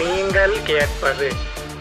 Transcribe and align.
நீங்கள் 0.00 0.56
கேட்பது. 0.64 1.28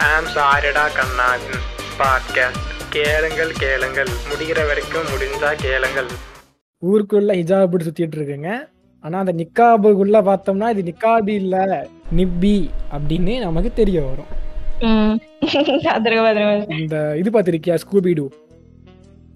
ஆம் 0.10 0.30
சாரிடா 0.36 0.84
கண்ணாவின் 0.98 1.60
பாட்காஸ்ட் 2.00 2.66
கேளுங்கள் 2.90 3.52
கேளுங்கள். 3.60 4.12
முடிகிற 4.30 4.60
வரைக்கும் 4.68 5.10
முடிஞ்சா 5.12 5.52
கேளுங்கள். 5.66 6.10
ஊருக்குள்ள 6.88 7.32
ஹிஜாப் 7.40 7.76
சுத்திட்டு 7.86 8.18
இருக்குங்க. 8.18 8.52
ஆனா 9.04 9.20
அந்த 9.20 9.34
நிக்காபுக்குள்ள 9.34 10.18
பார்த்தோம்னா 10.30 10.78
இது 10.78 10.84
நிக்காபி 10.92 11.34
இல்ல 11.42 11.88
நிப்பி 12.16 12.70
அப்படின்னு 12.96 13.40
நமக்கு 13.40 13.72
தெரிய 13.74 14.02
வரும். 14.02 14.32
இந்த 16.80 17.18
இது 17.18 17.30
பார்த்திருக்கியா 17.30 17.78
ஸ்கூபிடு 17.84 18.26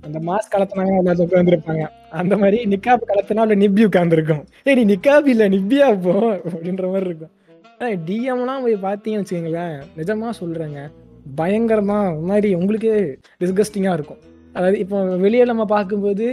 அந்த 0.02 0.20
மாஸ்க் 0.20 0.54
கலத்தினாங்க 0.54 0.98
எல்லாரும் 0.98 1.29
உட்காந்துருப்பாங்க 1.29 1.83
அந்த 2.10 2.38
மாதிரி 2.38 2.57
நிக்காப் 2.75 3.07
கலத்தினா 3.10 3.43
நிப்பி 3.63 3.83
உட்காந்துருக்கும் 3.89 4.43
ஏய் 4.63 4.83
நீ 4.83 4.96
நிக்காபி 4.96 5.27
இல்ல 5.27 5.50
நிப்பியா 5.50 6.02
போ 6.02 6.13
அப்படின்ற 6.50 6.86
மாதிரி 6.88 7.05
இருக்கும். 7.05 7.32
டிஎம்லாம் 8.07 8.63
போய் 8.65 8.75
பார்த்தீங்கன்னு 8.87 9.23
வச்சுக்கோங்களேன் 9.23 9.77
நிஜமா 9.99 10.31
சொல்றேங்க 10.41 10.81
பயங்கரமா 11.39 11.97
ஒரு 12.11 12.27
மாதிரி 12.31 12.49
உங்களுக்கே 12.59 12.93
டிஸ்கஸ்டிங்காக 13.41 13.97
இருக்கும். 13.97 14.21
அதாவது 14.55 14.77
இப்போ 14.83 14.97
வெளியே 15.25 15.43
நம்ம 15.51 15.63
பார்க்கும்போது 15.73 16.25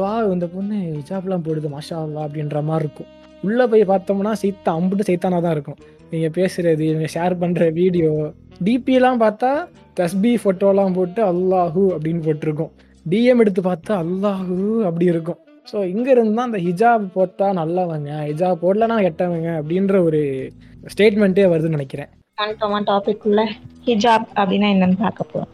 வா 0.00 0.10
இந்த 0.34 0.46
பொண்ணு 0.54 0.76
ஹிஜாப்லாம் 0.98 1.44
போடுது 1.46 1.68
மாஷா 1.74 1.98
வா 2.14 2.22
அப்படின்ற 2.26 2.60
மாதிரி 2.70 2.84
இருக்கும். 2.86 3.10
உள்ளே 3.46 3.64
போய் 3.72 3.90
பார்த்தோம்னா 3.92 4.32
சீத்தா 4.42 4.70
அம்புட்டு 4.78 5.08
சைத்தானா 5.10 5.40
தான் 5.46 5.56
இருக்கும். 5.56 5.80
நீங்கள் 6.12 6.34
பேசுறது 6.38 6.86
நீங்கள் 6.94 7.14
ஷேர் 7.16 7.40
பண்ணுற 7.42 7.64
வீடியோ 7.80 8.12
டிபிலாம் 8.66 9.22
பார்த்தா 9.24 9.50
தஸ்பி 10.00 10.32
ஃபோட்டோலாம் 10.42 10.96
போட்டு 10.98 11.22
அல்லாஹூ 11.32 11.84
அப்படின்னு 11.96 12.24
போட்டிருக்கும். 12.28 12.72
டிஎம் 13.06 13.42
எடுத்து 13.44 13.62
பார்த்தா 13.70 13.94
அல்லாஹூ 14.04 14.56
அப்படி 14.88 15.06
இருக்கும். 15.14 15.40
ஸோ 15.72 15.84
இங்க 15.84 16.10
இருந்து 16.10 16.34
தான் 16.34 16.44
அந்த 16.44 16.58
ஹிஜாப் 16.58 17.06
போட்டா 17.12 17.52
நல்லவங்க. 17.52 18.10
ஹிஜாப் 18.26 18.62
போடலனா 18.62 18.96
கெட்டவங்க 18.98 19.48
அப்படின்ற 19.58 20.02
ஒரு 20.02 20.20
ஸ்டேட்மெண்ட்டே 20.84 21.44
வருதுன்னு 21.44 21.76
நினைக்கிறேன். 21.78 22.10
கன்ஃபார்மா 22.38 22.78
டாபிக் 22.84 23.24
உள்ள 23.24 23.42
ஹிஜாப் 23.86 24.26
அப்படின்னா 24.34 24.68
என்னன்னு 24.68 24.98
பார்க்க 24.98 25.30
போறோம். 25.32 25.52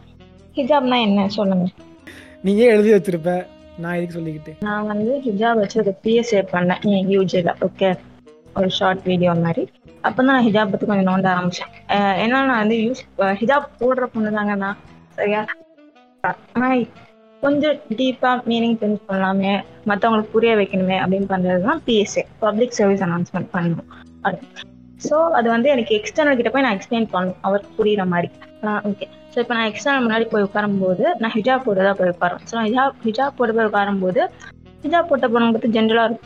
ஹிஜாப்னா 0.55 0.99
என்ன? 1.01 1.27
சொல்லுங்க. 1.29 1.65
நீங்க 2.41 2.63
எழுதி 2.65 2.93
வச்சிருப்ப. 2.93 3.31
நான் 3.77 3.95
எதுக்கு 3.95 4.17
சொல்லிக்கிட்டு? 4.17 4.51
நான் 4.59 4.85
வந்து 4.85 5.21
ஹிஜாப் 5.25 5.55
வச்சு 5.55 5.79
ஒரு 5.79 5.95
பிஎஸ்ஏ 6.03 6.41
பண்ணேன். 6.51 6.83
யூஜியில் 7.09 7.51
ஓகே 7.61 7.89
ஒரு 8.55 8.69
ஷார்ட் 8.69 9.03
வீடியோ 9.03 9.33
மாதிரி. 9.35 9.63
அப்போ 10.01 10.23
தான் 10.23 10.25
நான் 10.25 10.45
ஹிஜாப் 10.45 10.71
பற்றி 10.71 10.85
கொஞ்சம் 10.85 11.07
நோண்ட 11.07 11.27
ஆரம்பிச்சேன். 11.33 11.71
அஹ் 11.87 12.17
ஏன்னா 12.17 12.37
நான் 12.45 12.59
வந்து 12.59 12.75
யூஸ் 12.77 13.01
ஹிஜாப் 13.41 13.67
போடுற 13.79 14.05
பொண்ணு 14.05 14.31
தாங்க 14.31 14.55
நான் 14.55 14.77
சரியா? 15.09 15.41
ஆனால் 16.53 16.85
கொஞ்சம் 17.45 17.79
டீப்பா 17.99 18.31
மீனிங் 18.49 18.77
தெரிஞ்சு 18.81 19.01
பண்ணலாமே 19.09 19.53
மற்றவங்களுக்கு 19.89 20.35
புரிய 20.35 20.51
வைக்கணுமே 20.59 20.97
அப்படின்னு 21.03 21.27
பண்றது 21.33 21.61
தான் 21.67 21.81
பிஎஸ்ஏ 21.87 22.23
பப்ளிக் 22.45 22.77
சர்வீஸ் 22.77 23.03
அனௌன்ஸ்மெண்ட் 23.07 23.49
பண்ணணும். 23.55 23.89
ஸோ 25.07 25.15
அது 25.37 25.47
வந்து 25.55 25.67
எனக்கு 25.75 25.93
எக்ஸ்டர்னல் 25.99 26.37
கிட்ட 26.39 26.51
போய் 26.53 26.65
நான் 26.65 26.75
எக்ஸ்பிளைன் 26.77 27.07
பண்ணணும். 27.13 27.39
அவருக்கு 27.47 27.71
புரியுற 27.79 28.03
மாதிரி. 28.13 28.29
ஓகே 28.89 29.07
ஸோ 29.33 29.37
இப்போ 29.43 29.53
நான் 29.57 29.69
எக்ஸ்டர்னல் 29.71 30.03
முன்னாடி 30.05 30.25
போய் 30.33 30.45
உட்காரும்போது 30.47 31.05
நான் 31.21 31.33
ஹிஜாப் 31.37 31.65
போட்டு 31.65 31.87
தான் 31.87 31.97
போய் 31.99 32.13
உட்காரும் 32.13 32.43
ஸோ 32.49 32.53
நான் 32.57 32.67
ஹிஜாப் 32.69 33.01
ஹிஜாப் 33.07 33.37
போட்டு 33.39 33.55
போய் 33.57 33.69
உட்காரும்போது 33.69 34.21
ஹிஜாப் 34.85 35.09
போட்ட 35.11 35.27
பொண்ணு 35.33 35.55
பற்றி 35.55 35.69
ஜென்ரலாக 35.77 36.17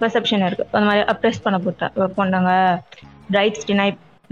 பெர்செப்ஷன் 0.00 0.44
இருக்கு. 0.48 0.66
அந்த 0.76 0.86
மாதிரி 0.88 1.02
அப்ரெஸ் 1.12 1.42
பண்ண 1.46 1.56
போட்ட. 1.66 1.86
பொண்ணுங்க 2.18 2.52
ரைட்ஸ் 3.36 3.66
டினை 3.70 3.88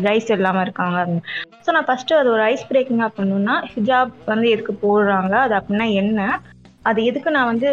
ரைஸ் 0.07 0.29
இல்லாமல் 0.35 0.65
இருக்காங்க. 0.67 0.97
அப்படின்னு 1.01 1.25
ஸோ 1.65 1.73
நான் 1.75 1.87
ஃபர்ஸ்ட் 1.89 2.13
அது 2.19 2.29
ஒரு 2.35 2.43
ஐஸ் 2.53 2.69
பிரேக்கிங்காக 2.71 3.11
பண்ணணும்னா 3.17 3.55
ஹிஜாப் 3.73 4.13
வந்து 4.33 4.47
எதுக்கு 4.55 4.75
போடுறாங்க 4.85 5.35
அது 5.47 5.55
அப்படின்னா 5.59 5.87
என்ன? 6.03 6.21
அது 6.89 7.01
எதுக்கு 7.11 7.31
நான் 7.37 7.51
வந்து 7.53 7.71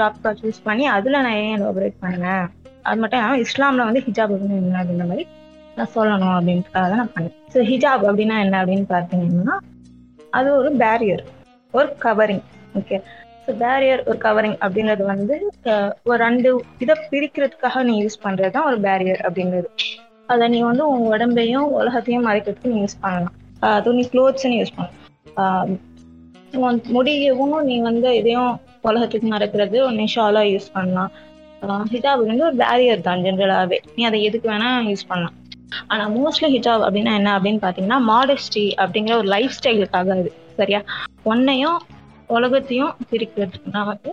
டாப்பிக்காக 0.00 0.34
சூஸ் 0.42 0.60
பண்ணி 0.68 0.84
அதில் 0.96 1.22
நான் 1.26 1.38
ஏன் 1.44 1.56
எலாபரேட் 1.58 1.96
பண்ணேன்? 2.04 2.44
அது 2.88 2.98
மட்டும் 3.00 3.18
இல்லாமல் 3.20 3.42
இஸ்லாமில் 3.46 3.88
வந்து 3.88 4.02
ஹிஜாப் 4.06 4.32
அப்படின்னு 4.34 4.60
என்ன 4.62 4.78
அப்படின்ற 4.82 5.06
மாதிரி 5.10 5.24
நான் 5.78 5.92
சொல்லணும் 5.96 6.34
அப்படின்றதுக்காக 6.36 6.86
தான் 6.92 7.02
நான் 7.02 7.14
பண்ணேன். 7.16 7.34
ஸோ 7.54 7.60
ஹிஜாப் 7.70 8.04
அப்படின்னா 8.10 8.36
என்ன 8.44 8.58
அப்படின்னு 8.62 8.86
பார்த்தீங்கன்னா 8.94 9.56
அது 10.38 10.48
ஒரு 10.60 10.70
பேரியர் 10.82 11.24
ஒரு 11.74 11.88
கவரிங் 12.04 12.44
ஓகே 12.78 12.96
ஸோ 13.44 13.50
பேரியர் 13.62 14.02
ஒரு 14.08 14.18
கவரிங் 14.26 14.56
அப்படிங்கிறது 14.64 15.04
வந்து 15.12 15.34
ஒரு 16.08 16.18
ரெண்டு 16.26 16.50
இதை 16.84 16.96
பிரிக்கிறதுக்காக 17.12 17.82
நீ 17.88 17.94
யூஸ் 18.02 18.22
பண்ணுறது 18.24 18.54
தான் 18.56 18.68
ஒரு 18.70 18.78
பேரியர் 18.86 19.22
அப்படிங்கிறது 19.28 19.68
அதை 20.32 20.46
நீ 20.54 20.58
வந்து 20.70 20.84
உன் 20.92 21.06
உடம்பையும் 21.14 21.68
உலகத்தையும் 21.80 22.26
மறைக்கிறதுக்கு 22.26 22.72
நீ 22.72 22.78
யூஸ் 22.84 23.00
பண்ணலாம். 23.04 23.34
துணி 23.62 23.76
அதுவும் 23.78 23.98
நீ 24.00 24.04
க்ளோத்ஸ்ன்னு 24.12 24.58
யூஸ் 24.60 24.74
பண்ணலாம். 24.76 25.72
உன் 26.66 26.80
முடியவும் 26.96 27.56
நீ 27.70 27.76
வந்து 27.88 28.10
இதையும் 28.20 28.52
உலகத்துக்கு 28.88 29.28
மறைக்கிறது 29.34 29.78
உன்னை 29.88 30.06
ஷாலா 30.14 30.42
யூஸ் 30.52 30.70
பண்ணலாம். 30.76 31.12
ஹிஜாப் 31.92 32.22
வந்து 32.30 32.46
ஒரு 32.48 32.56
பேரியர் 32.62 33.06
தான் 33.08 33.22
ஜென்ரலாகவே 33.26 33.78
நீ 33.96 34.02
அதை 34.08 34.18
எதுக்கு 34.28 34.48
வேணா 34.52 34.70
யூஸ் 34.90 35.08
பண்ணலாம். 35.10 35.36
ஆனா 35.92 36.04
மோஸ்ட்லி 36.14 36.48
ஹிஜாப் 36.54 36.84
அப்படின்னா 36.86 37.12
என்ன 37.18 37.32
அப்படின்னு 37.38 37.60
பாத்தீங்கன்னா 37.66 37.98
மாடஸ்டி 38.10 38.64
அப்படிங்கிற 38.82 39.14
ஒரு 39.22 39.28
லைஃப் 39.34 39.56
ஸ்டைலுக்காக 39.58 40.16
அது 40.16 40.32
சரியா? 40.60 40.80
ஒன்னையும் 41.32 41.78
உலகத்தையும் 42.36 42.94
பிரிக்கிறதுக்கு 43.10 43.74
நான் 43.76 43.90
வந்து 43.92 44.12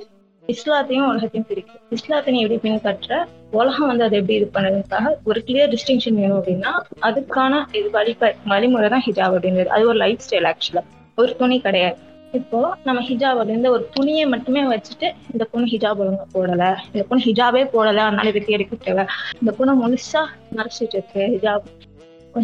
இஸ்லாத்தையும் 0.54 1.08
உலகத்தையும் 1.10 1.48
பிரிக்கும். 1.50 1.82
இஸ்லாத்தினை 1.96 2.42
எப்படி 2.44 2.58
பின்பற்ற 2.66 3.16
உலகம் 3.60 3.90
வந்து 3.92 4.04
அதை 4.06 4.16
எப்படி 4.20 4.36
இது 4.40 4.48
பண்ணதுக்காக 4.56 5.14
ஒரு 5.30 5.40
கிளியர் 5.48 5.72
டிஸ்டிங்ஷன் 5.74 6.20
வேணும் 6.22 6.38
அப்படின்னா 6.40 6.72
அதுக்கான 7.08 7.62
இது 7.80 7.88
வழிப 7.98 8.32
வழிமுறை 8.52 8.90
தான் 8.94 9.06
ஹிஜாப் 9.08 9.36
அப்படின்றது. 9.38 9.70
அது 9.76 9.90
ஒரு 9.92 10.00
லைஃப் 10.04 10.24
ஸ்டைல் 10.26 10.48
ஆக்சுவலா 10.52 10.84
ஒரு 11.18 11.32
துணி 11.42 11.58
கிடையாது. 11.68 11.98
இப்போ 12.34 12.60
நம்ம 12.88 13.00
ஹிஜாப் 13.10 13.40
அப்படின்ற 13.42 13.68
ஒரு 13.76 13.84
துணியை 13.96 14.26
மட்டுமே 14.34 14.62
வச்சுட்டு 14.72 15.08
இந்த 15.34 15.44
பொண்ணு 15.52 15.68
ஹிஜாப் 15.74 16.02
ஒழுங்கா 16.04 16.26
போடல 16.36 16.64
இந்த 16.94 17.04
பொண்ணு 17.10 17.26
ஹிஜாபே 17.28 17.64
போடல 17.76 18.02
அதனால 18.08 18.32
இதை 18.34 18.42
தேடிக்க 18.50 18.80
தேவை 18.88 19.06
இந்த 19.42 19.52
பொண்ணு 19.60 19.76
முழுசா 19.84 20.24
மறைச்சிட்டு 20.58 20.98
இருக்கு. 20.98 21.24
ஹிஜாப் 21.36 21.68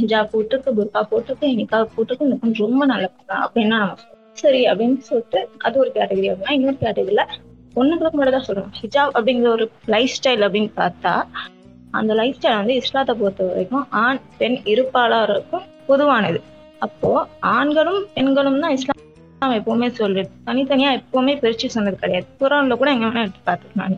ஹிஜாப் 0.03 0.31
போட்டுருக்கு 0.33 0.71
புர்கா 0.77 1.01
போட்டுருக்கு 1.11 1.47
இன்னைக்கா 1.53 1.79
போட்டுருக்கு 1.95 2.27
இந்த 2.29 2.37
பொண்ணு 2.43 2.63
ரொம்ப 2.65 2.85
நல்ல 2.93 3.07
பொண்ணு 3.15 3.35
அப்படின்னா 3.45 3.79
நம்ம 3.83 4.11
சரி 4.37 4.61
அப்படின்னு 4.69 5.01
சொல்லிட்டு 5.07 5.39
அது 5.65 5.75
ஒரு 5.81 5.89
கேட்டகரி 5.97 6.29
அப்படின்னா 6.31 6.55
இன்னொரு 6.57 6.77
கேட்டகரியில 6.83 7.23
பொண்ணுங்களுக்கு 7.75 8.17
மட்டும் 8.19 8.37
தான் 8.37 8.47
சொல்றோம். 8.47 8.71
ஹிஜாப் 8.81 9.13
அப்படிங்கிற 9.17 9.49
ஒரு 9.57 9.65
லைஃப் 9.95 10.15
ஸ்டைல் 10.17 10.45
அப்படின்னு 10.47 10.71
பார்த்தா 10.81 11.13
அந்த 11.99 12.11
லைஃப் 12.19 12.37
ஸ்டைல் 12.37 12.59
வந்து 12.61 12.75
இஸ்லாத்தை 12.81 13.13
பொறுத்த 13.21 13.49
வரைக்கும் 13.49 13.85
ஆண் 14.03 14.21
பெண் 14.39 14.57
இருப்பாளருக்கும் 14.73 15.65
பொதுவானது. 15.89 16.39
அப்போ 16.85 17.11
ஆண்களும் 17.57 18.01
பெண்களும் 18.15 18.59
தான் 18.63 18.75
இஸ்லாம் 18.77 18.91
எப்பவுமே 19.59 19.87
சொல்றது. 19.99 20.29
தனித்தனியா 20.47 20.89
எப்பவுமே 20.99 21.33
பிரிச்சு 21.43 21.67
சொன்னது 21.75 21.97
கிடையாது. 22.03 22.27
குரான்ல 22.41 22.75
கூட 22.81 22.89
எங்க 22.95 23.07
வேணா 23.07 23.23
எடுத்து 23.25 23.41
பார்த்துக்கலாம் 23.49 23.95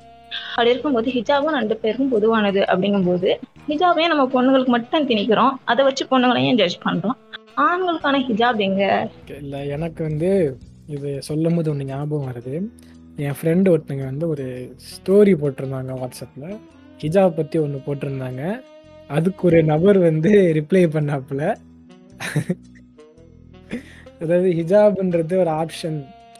அப்படி 0.51 0.71
இருக்கும்போது 0.73 1.09
ஹிஜாபும் 1.15 1.57
ரெண்டு 1.57 1.75
பேருக்கும் 1.81 2.13
பொதுவானது 2.13 2.61
அப்படிங்கும்போது 2.71 3.29
ஹிஜாபையும் 3.67 4.11
நம்ம 4.13 4.25
பொண்ணுங்களுக்கு 4.35 4.73
மட்டும் 4.75 5.07
திணிக்கிறோம். 5.09 5.53
அதை 5.71 5.81
வச்சு 5.85 6.03
பொண்ணுங்களையும் 6.11 6.57
ஜட்ஜ் 6.61 6.77
பண்றோம்? 6.87 7.17
ஆண்களுக்கான 7.65 8.19
ஹிஜாப் 8.29 8.59
எங்க? 8.67 8.83
இல்லை 9.41 9.61
எனக்கு 9.75 10.01
வந்து 10.09 10.31
இது 10.95 11.11
சொல்லும் 11.27 11.55
போது 11.55 11.69
ஒன்று 11.71 11.89
ஞாபகம் 11.91 12.27
வருது. 12.31 12.55
என் 13.23 13.37
ஃப்ரெண்டு 13.39 13.67
ஒருத்தங்க 13.73 14.03
வந்து 14.03 14.25
ஒரு 14.27 14.45
ஸ்டோரி 14.91 15.33
போட்டிருந்தாங்க 15.41 15.93
வாட்ஸ்அப்பில் 16.01 16.57
ஹிஜாப் 17.01 17.37
பற்றி 17.37 17.57
ஒன்று 17.59 17.77
போட்டிருந்தாங்க. 17.85 18.41
அதுக்கு 19.07 19.41
ஒரு 19.47 19.59
நபர் 19.63 19.97
வந்து 19.97 20.31
ரிப்ளை 20.57 20.81
பண்ணாப்புல. 20.95 21.43
அதாவது 24.21 24.49
ஹிஜாப்ன்றது 24.59 25.35
ஒரு 25.43 25.51
ஆப்ஷன் 25.61 25.99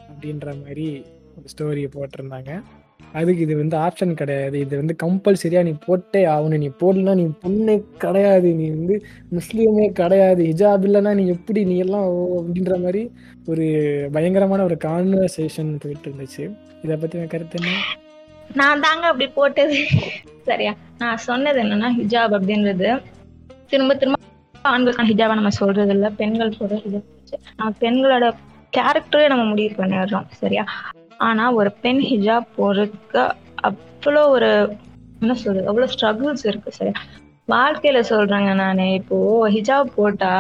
அப்படின்ற 0.10 0.48
மாதிரி 0.64 0.88
ஒரு 1.38 1.48
ஸ்டோரியை 1.54 1.90
போட்டிருந்தாங்க. 1.96 2.52
அதுக்கு 3.16 3.42
இது 3.42 3.56
வந்து 3.58 3.78
ஆப்ஷன் 3.78 4.14
கிடையாது. 4.14 4.60
இது 4.60 4.78
வந்து 4.78 4.96
கம்பல்சரியா 5.04 5.64
நீ 5.64 5.74
போட்டே 5.86 6.26
ஆகணும். 6.26 6.58
நீ 6.58 6.70
போடலாம் 6.78 7.16
நீ 7.16 7.26
பொண்ணே 7.44 7.76
கிடையாது. 7.98 8.54
நீ 8.54 8.68
வந்து 8.70 9.06
முஸ்லீமே 9.32 9.88
கிடையாது. 9.92 10.44
ஹிஜாப் 10.44 10.86
இல்லைன்னா 10.88 11.14
நீ 11.14 11.28
எப்படி 11.28 11.64
நீ 11.64 11.78
எல்லாம் 11.78 12.10
அப்படின்ற 12.12 12.82
மாதிரி 12.84 13.12
ஒரு 13.46 13.66
பயங்கரமான 14.12 14.64
ஒரு 14.64 14.78
கான்வர்சேஷன் 14.84 15.80
போயிட்டு 15.80 16.10
இருந்துச்சு. 16.10 16.46
இதை 16.84 16.98
பத்தி 16.98 17.26
கருத்து 17.26 17.60
என்ன? 17.64 17.78
நான் 18.54 18.82
தாங்க 18.82 19.06
அப்படி 19.06 19.28
போட்டது. 19.28 19.78
சரியா? 20.42 20.74
நான் 20.98 21.18
சொன்னது 21.18 21.64
என்னன்னா 21.64 21.90
ஹிஜாப் 22.00 22.36
அப்படின்றது 22.38 23.02
திரும்ப 23.68 23.94
திரும்ப 23.96 24.20
ஆண்களுக்கான 24.64 25.10
ஹிஜாபா 25.10 25.34
நம்ம 25.34 25.50
சொல்றது 25.50 25.94
இல்ல 25.94 26.10
பெண்கள் 26.10 26.54
போடுற 26.60 26.82
ஹிஜாப் 26.86 27.10
நம்ம 27.58 27.74
பெண்களோட 27.80 28.32
கேரக்டரே 28.78 29.28
நம்ம 29.28 29.44
முடிவு 29.44 29.84
பண்ணிடுறோம். 29.84 30.28
சரியா? 30.30 30.66
ஆனா 31.20 31.52
ஒரு 31.52 31.70
பெண் 31.82 32.02
ஹிஜாப் 32.10 32.48
போடுறதுக்கு 32.58 33.24
அவ்வளோ 33.64 34.24
ஒரு 34.30 34.50
என்ன 35.22 35.34
சொல்றது 35.36 35.68
அவ்வளோ 35.68 35.88
ஸ்ட்ரகிள்ஸ் 35.94 36.48
இருக்கு 36.48 36.72
சார் 36.72 36.94
வாழ்க்கையில 37.48 38.00
சொல்றேங்க 38.10 38.54
நானு 38.56 38.94
இப்போ 38.94 39.18
ஹிஜாப் 39.48 39.96
போட்டா 39.96 40.34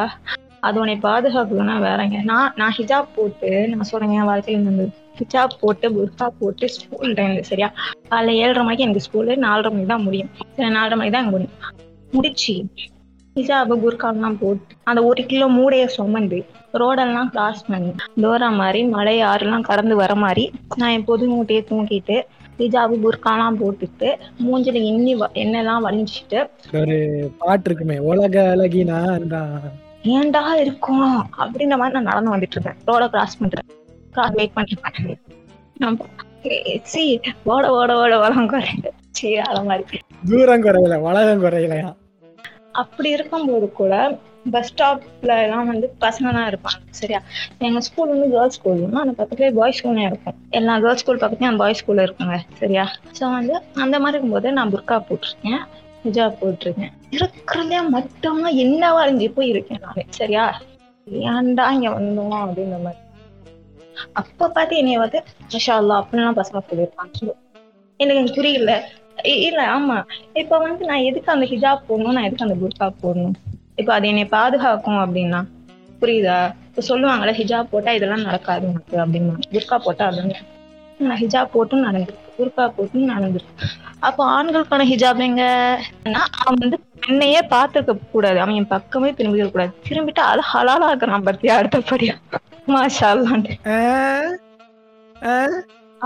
அது 0.61 0.79
உன்னை 0.79 0.95
பாதுகாக்கணும்னா 1.01 1.75
வேறங்க. 1.79 2.17
நான் 2.23 2.53
நான் 2.57 2.75
ஹிஜாப் 2.77 3.15
போட்டு 3.15 3.49
நான் 3.71 3.89
சொல்றேங்க 3.91 4.13
என் 4.13 4.29
வாழ்க்கையில 4.29 4.63
நடந்தது 4.63 4.91
ஹிஜாப் 5.19 5.59
போட்டு 5.59 5.87
புர்கா 5.95 6.27
போட்டு 6.39 6.65
ஸ்கூல் 6.69 7.13
டைம்ல 7.13 7.41
சரியா? 7.41 7.67
காலைல 8.09 8.33
ஏழரை 8.35 8.63
மணிக்கு 8.63 8.83
எனக்கு 8.83 9.05
ஸ்கூலு 9.05 9.35
நாலரை 9.45 9.69
மணிக்கு 9.69 9.87
தான் 9.87 10.05
முடியும். 10.07 10.31
நாலரை 10.75 10.97
மணிக்கு 10.97 11.17
தான் 11.17 11.31
முடியும். 11.31 11.53
முடிச்சு 12.13 12.55
ஹிஜாபு 13.35 13.77
புர்காலாம் 13.77 14.37
போட்டு 14.37 14.75
அந்த 14.83 15.03
ஒரு 15.03 15.25
கிலோ 15.25 15.49
மூடைய 15.49 15.85
சுமந்து 15.85 16.45
ரோடெல்லாம் 16.73 17.27
கிராஸ் 17.27 17.65
பண்ணி 17.65 17.93
டோரா 18.21 18.55
மாதிரி 18.55 18.83
மலை 18.83 19.21
ஆறுலாம் 19.21 19.61
கடந்து 19.61 19.95
வர 19.95 20.15
மாதிரி 20.15 20.51
நான் 20.75 20.89
என் 20.89 21.03
பொது 21.03 21.27
மூட்டையை 21.27 21.65
தூக்கிட்டு 21.69 22.23
ஹிஜாபு 22.57 22.95
புர்காலாம் 22.95 23.55
போட்டுட்டு 23.55 24.17
மூஞ்சில 24.43 25.17
வ- 25.17 25.29
எண்ணெய்லாம் 25.33 25.83
வலிஞ்சிட்டு 25.83 26.49
ஒரு 26.73 27.31
பாட்டு 27.37 27.63
இருக்குமே 27.65 27.99
உலக 27.99 28.55
அழகினா 28.55 29.23
ஏன்டா 30.03 30.53
இருக்கும்? 30.53 31.19
அப்படின்ற 31.19 31.77
மாதிரி 31.77 31.77
நான் 31.77 31.91
நடந்து 31.91 32.35
வந்துட்டு 32.35 32.45
இருக்கேன் 32.51 32.75
ரோட 32.87 33.09
கிராஸ் 33.09 33.37
பண்றேன். 33.37 33.65
கிராஸ் 34.11 34.31
வெயிட் 34.31 34.51
பண்ணிருப்பேன் 34.55 35.17
சி 36.83 37.21
ஓட 37.43 37.71
ஓட 37.71 37.97
ஓட 37.97 38.19
ஓட 38.19 38.61
சீ 39.09 39.35
அத 39.35 39.63
மாதிரி. 39.63 39.99
தூரம் 40.29 40.63
குறையல 40.63 40.95
உலகம் 40.95 41.43
குறையலையா? 41.43 41.95
அப்படி 42.81 43.09
இருக்கும்போது 43.17 43.67
கூட 43.81 43.93
பஸ் 44.53 44.67
ஸ்டாப்ல 44.69 45.35
எல்லாம் 45.43 45.69
வந்து 45.71 45.87
பசங்க 46.03 46.27
தான் 46.37 46.47
இருப்பாங்க 46.51 46.81
சரியா? 46.99 47.19
எங்க 47.67 47.79
ஸ்கூல் 47.87 48.11
வந்து 48.13 48.27
கேர்ள்ஸ் 48.33 48.57
ஸ்கூல் 48.57 48.81
அந்த 49.03 49.13
பக்கத்துலேயே 49.19 49.53
பாய்ஸ் 49.59 49.79
ஸ்கூலும் 49.79 50.07
இருக்கும். 50.09 50.35
எல்லா 50.59 50.73
கேர்ள்ஸ் 50.83 51.03
ஸ்கூல் 51.03 51.21
பக்கத்துலயும் 51.21 51.51
அந்த 51.51 51.61
பாய்ஸ் 51.63 51.81
ஸ்கூல் 51.81 52.03
இருக்குங்க 52.05 52.37
சரியா? 52.61 52.85
ஸோ 53.19 53.23
வந்து 53.37 53.55
அந்த 53.83 53.95
மாதிரி 54.03 54.15
இருக்கும்போது 54.17 54.51
நான் 54.57 54.73
புர்கா 54.75 54.97
போட்டிருக்கேன் 55.07 55.61
ஹிஜாப் 56.05 56.39
போட்டிருக்கேன். 56.41 56.93
இருக்கிறதே 57.15 57.79
மட்டுமா 57.95 58.49
என்னவா 58.65 59.01
இருந்து 59.05 59.29
போய் 59.37 59.51
இருக்கேன் 59.53 59.83
நானு 59.85 60.03
சரியா? 60.19 60.45
ஏன்டா 61.31 61.65
இங்க 61.77 61.89
வந்தோம் 61.97 62.37
அப்படின்ற 62.43 62.77
மாதிரி. 62.85 63.01
அப்ப 64.21 64.47
பார்த்து 64.49 64.79
என்னைய 64.81 64.99
வந்து 65.03 65.19
மஷா 65.53 65.75
அல்லா 65.81 65.97
அப்படின்லாம் 66.01 66.39
பசங்க 66.41 66.61
சொல்லியிருப்பாங்க 66.69 67.33
எனக்கு 67.99 68.33
புரியல. 68.37 68.71
இல்ல 69.43 69.61
ஆமா. 69.71 69.97
இப்ப 70.41 70.57
வந்து 70.59 70.83
நான் 70.85 71.05
எதுக்கு 71.05 71.29
அந்த 71.31 71.45
ஹிஜாப் 71.51 71.85
போடணும்? 71.87 72.15
நான் 72.15 72.27
எதுக்கு 72.27 72.47
அந்த 72.47 72.57
புர்கா 72.61 72.87
போடணும்? 72.97 73.35
இப்ப 73.77 73.93
அது 73.93 74.07
என்னை 74.07 74.25
பாதுகாக்கும் 74.31 75.01
அப்படின்னா 75.03 75.39
புரியுதா? 76.01 76.37
இப்ப 76.67 76.83
சொல்லுவாங்கல்ல 76.87 77.33
ஹிஜாப் 77.39 77.71
போட்டா 77.71 77.91
இதெல்லாம் 77.91 78.25
நடக்காது 78.25 78.65
உனக்கு 78.67 78.95
அப்படின்னா. 79.03 79.35
புர்கா 79.53 79.77
போட்டா 79.79 80.05
அதுங்க 80.07 80.37
நான் 80.99 81.19
ஹிஜாப் 81.21 81.53
போட்டும் 81.53 81.85
நடந்திருக்கு 81.85 82.23
புர்கா 82.37 82.65
போட்டும் 82.75 83.09
நடந்திருக்கு 83.09 83.65
அப்போ 84.01 84.23
ஆண்களுக்கான 84.33 84.85
ஹிஜாப் 84.91 85.21
எங்கன்னா 85.25 85.51
அவன் 86.39 86.61
வந்து 86.63 86.77
பெண்ணையே 86.97 87.41
பார்த்துக்க 87.51 87.95
கூடாது. 88.07 88.37
அவன் 88.39 88.55
என் 88.55 88.73
பக்கமே 88.73 89.09
திரும்பி 89.13 89.47
கூடாது. 89.47 89.73
திரும்பிட்டு 89.87 90.21
அது 90.25 90.43
ஹலாலா 90.51 90.89
இருக்கிறான் 90.91 91.27
பத்தியா 91.29 91.55
அடுத்தபடியா. 91.59 92.15
மாஷா 92.67 93.09
அல்லான்ட்டு 93.13 93.55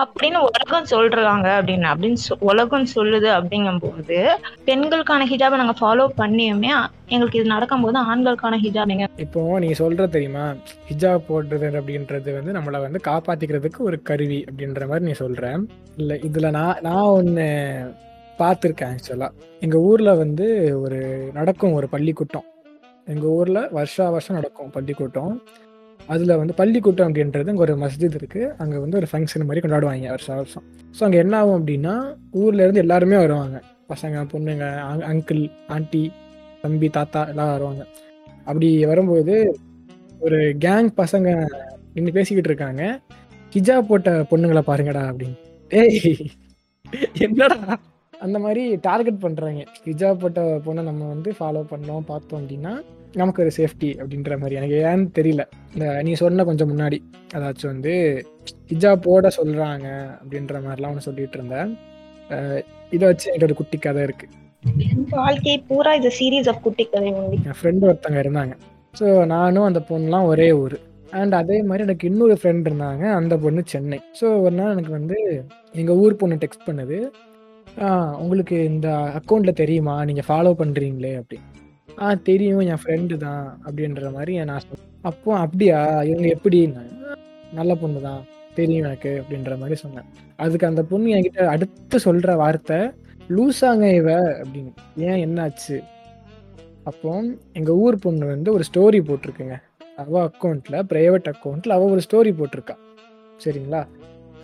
அப்படின்னு 0.03 0.39
உலகம் 0.39 0.89
சொல்றாங்க 0.89 1.47
அப்படின்னு 1.59 1.87
அப்படின்னு 1.91 2.35
உலகம் 2.39 2.87
சொல்லுது 2.95 3.29
அப்படிங்கும்போது 3.37 4.17
பெண்களுக்கான 4.65 5.25
ஹிஜாபை 5.25 5.55
நாங்க 5.55 5.75
ஃபாலோ 5.79 6.05
பண்ணியுமே 6.17 6.71
எங்களுக்கு 7.07 7.39
இது 7.39 7.47
நடக்கும்போது 7.47 7.99
ஆண்களுக்கான 7.99 8.59
ஹிஜாப் 8.63 8.87
எங்க 8.87 9.07
இப்போ 9.17 9.59
நீ 9.59 9.67
சொல்ற 9.67 10.09
தெரியுமா? 10.09 10.55
ஹிஜாப் 10.89 11.27
போடுறது 11.29 11.77
அப்படின்றது 11.79 12.33
வந்து 12.33 12.53
நம்மளை 12.53 12.79
வந்து 12.81 12.99
காப்பாத்திக்கிறதுக்கு 13.03 13.77
ஒரு 13.77 14.01
கருவி 14.01 14.45
அப்படின்ற 14.51 14.87
மாதிரி 14.87 15.05
நீ 15.05 15.11
சொல்ற. 15.11 15.65
இல்ல 15.97 16.13
இதுல 16.15 16.49
நான் 16.49 16.77
நான் 16.81 17.09
ஒன்னு 17.17 17.47
பார்த்துருக்கேன் 18.39 18.91
ஆக்சுவலா 18.91 19.29
எங்க 19.59 19.77
ஊர்ல 19.77 20.13
வந்து 20.13 20.45
ஒரு 20.81 21.29
நடக்கும் 21.33 21.73
ஒரு 21.73 21.89
பள்ளிக்கூட்டம். 21.89 22.45
எங்க 23.05 23.27
ஊர்ல 23.27 23.67
வருஷா 23.71 24.09
வருஷம் 24.09 24.35
நடக்கும் 24.35 24.69
பள்ளிக்கூட்டம். 24.69 25.43
அதில் 26.13 26.37
வந்து 26.41 26.53
பள்ளிக்கூட்டம் 26.59 27.07
அப்படின்றது 27.07 27.51
அங்கே 27.51 27.63
ஒரு 27.65 27.73
மஸ்ஜித் 27.81 28.17
இருக்குது 28.19 28.47
அங்கே 28.61 28.77
வந்து 28.83 28.97
ஒரு 28.99 29.07
ஃபங்க்ஷன் 29.11 29.45
மாதிரி 29.47 29.61
கொண்டாடுவாங்க 29.63 30.07
வருஷம் 30.15 30.39
வருஷம். 30.39 30.65
ஸோ 30.97 31.01
அங்கே 31.07 31.19
என்ன 31.23 31.35
ஆகும் 31.41 31.57
அப்படின்னா 31.59 31.93
ஊர்லேருந்து 32.41 32.83
எல்லாருமே 32.85 33.17
வருவாங்க. 33.23 33.57
பசங்க 33.91 34.23
பொண்ணுங்க 34.33 34.65
அங்கிள் 35.11 35.43
ஆண்டி 35.75 36.03
தம்பி 36.63 36.87
தாத்தா 36.97 37.21
எல்லாம் 37.33 37.51
வருவாங்க. 37.55 37.83
அப்படி 38.47 38.69
வரும்போது 38.91 39.35
ஒரு 40.25 40.39
கேங் 40.65 40.89
பசங்க 41.01 41.29
நின்று 41.93 42.11
பேசிக்கிட்டு 42.17 42.49
இருக்காங்க. 42.51 42.83
ஹிஜா 43.53 43.75
போட்ட 43.89 44.09
பொண்ணுங்களை 44.31 44.63
பாருங்கடா 44.69 45.03
அப்படின்னு. 45.11 45.37
ஏய் 45.71 46.27
என்னடா? 47.25 47.57
அந்த 48.13 48.37
மாதிரி 48.43 48.63
டார்கெட் 48.87 49.23
பண்ணுறாங்க 49.25 49.61
ஹிஜா 49.85 50.09
போட்ட 50.21 50.41
பொண்ணை 50.65 50.81
நம்ம 50.89 51.03
வந்து 51.13 51.29
ஃபாலோ 51.37 51.61
பண்ணோம் 51.71 52.07
பார்த்தோம் 52.11 52.39
அப்படின்னா 52.41 52.73
நமக்கு 53.13 53.43
ஒரு 53.43 53.51
சேஃப்டி 53.57 53.83
அப்படின்ற 53.83 54.39
மாதிரி. 54.39 54.55
எனக்கு 54.55 54.75
ஏன்னு 54.75 55.23
தெரியல. 55.23 55.43
இந்த 55.73 56.01
நீ 56.03 56.13
சொன்ன 56.13 56.43
கொஞ்சம் 56.43 56.77
முன்னாடி. 56.77 56.97
அதாச்சும் 57.33 57.65
வந்து 57.65 58.25
ஹிஜாப் 58.69 59.01
போட 59.01 59.29
சொல்றாங்க 59.37 59.87
அப்படின்ற 60.23 60.59
மாதிரிலாம் 60.67 60.87
ஒன்று 60.87 61.01
சொல்லிட்டு 61.01 61.37
இருந்தேன். 61.37 61.77
இதை 62.89 63.07
வச்சு 63.07 63.33
என்கிட்ட 63.33 63.43
ஒரு 63.43 63.53
குட்டி 63.53 63.77
கதை 63.77 64.03
இருக்கு. 64.03 64.27
வாழ்க்கை 65.09 65.63
பூரா 65.67 65.93
இது 65.93 66.11
சீரீஸ் 66.19 66.49
ஆஃப் 66.49 66.63
குட்டி 66.63 66.85
கதை. 66.85 67.07
என் 67.07 67.43
ஃப்ரெண்டு 67.63 67.83
ஒருத்தங்க 67.83 68.19
இருந்தாங்க. 68.19 68.51
ஸோ 68.99 69.25
நானும் 69.25 69.63
அந்த 69.63 69.79
பொண்ணுலாம் 69.89 70.25
ஒரே 70.25 70.51
ஊர். 70.51 70.79
அண்ட் 71.11 71.33
அதே 71.33 71.61
மாதிரி 71.61 71.83
எனக்கு 71.83 72.07
இன்னொரு 72.07 72.39
ஃப்ரெண்ட் 72.43 72.67
இருந்தாங்க. 72.69 73.11
அந்த 73.11 73.37
பொண்ணு 73.37 73.61
சென்னை. 73.65 73.99
ஸோ 74.21 74.41
ஒரு 74.41 74.55
நாள் 74.55 74.71
எனக்கு 74.71 74.91
வந்து 74.91 75.45
எங்கள் 75.71 75.95
ஊர் 75.95 76.15
பொண்ணு 76.15 76.35
டெக்ஸ்ட் 76.35 76.67
பண்ணுது. 76.67 77.09
"ஆ, 77.81 78.17
உங்களுக்கு 78.17 78.63
இந்த 78.65 79.11
அக்கௌண்ட்டில் 79.19 79.53
தெரியுமா? 79.53 80.05
நீங்கள் 80.05 80.23
ஃபாலோ 80.27 80.53
பண்ணுறீங்களே 80.59 81.15
அப்படி 81.15 81.41
ஆ 82.01 82.13
தெரியும் 82.13 82.59
என் 82.59 82.81
ஃப்ரெண்டு 82.83 83.17
தான் 83.17 83.59
அப்படின்ற 83.65 84.11
மாதிரி 84.11 84.33
நான் 84.45 84.59
சொன்னேன் 84.59 84.85
அப்போ 85.03 85.31
அப்படியா? 85.37 85.79
இவங்க 86.03 86.27
எப்படி? 86.27 86.59
நல்ல 87.53 87.75
பொண்ணு 87.75 87.99
தான் 88.01 88.21
தெரியும் 88.55 88.85
எனக்கு 88.85 89.21
அப்படின்ற 89.21 89.57
மாதிரி 89.57 89.75
சொன்னேன். 89.75 90.07
அதுக்கு 90.37 90.67
அந்த 90.67 90.83
பொண்ணு 90.83 91.13
என்கிட்ட 91.15 91.45
அடுத்து 91.45 91.99
சொல்கிற 91.99 92.35
வார்த்தை 92.35 92.79
லூசாங்க 93.29 93.85
இவ 93.95 94.09
அப்படின்னு. 94.41 94.71
ஏன் 94.97 95.21
என்னாச்சு? 95.25 95.77
அப்போ 96.83 97.09
எங்க 97.53 97.71
ஊர் 97.75 97.97
பொண்ணு 97.97 98.25
வந்து 98.25 98.53
ஒரு 98.53 98.63
ஸ்டோரி 98.69 98.99
போட்டிருக்குங்க. 99.09 99.57
அவ 99.97 100.29
அக்கௌண்ட்ல 100.29 100.75
பிரைவேட் 100.91 101.31
அக்கௌண்ட்ல 101.33 101.75
அவ 101.77 101.89
ஒரு 101.95 102.01
ஸ்டோரி 102.07 102.31
போட்டிருக்கா. 102.39 102.75
சரிங்களா? 103.45 103.81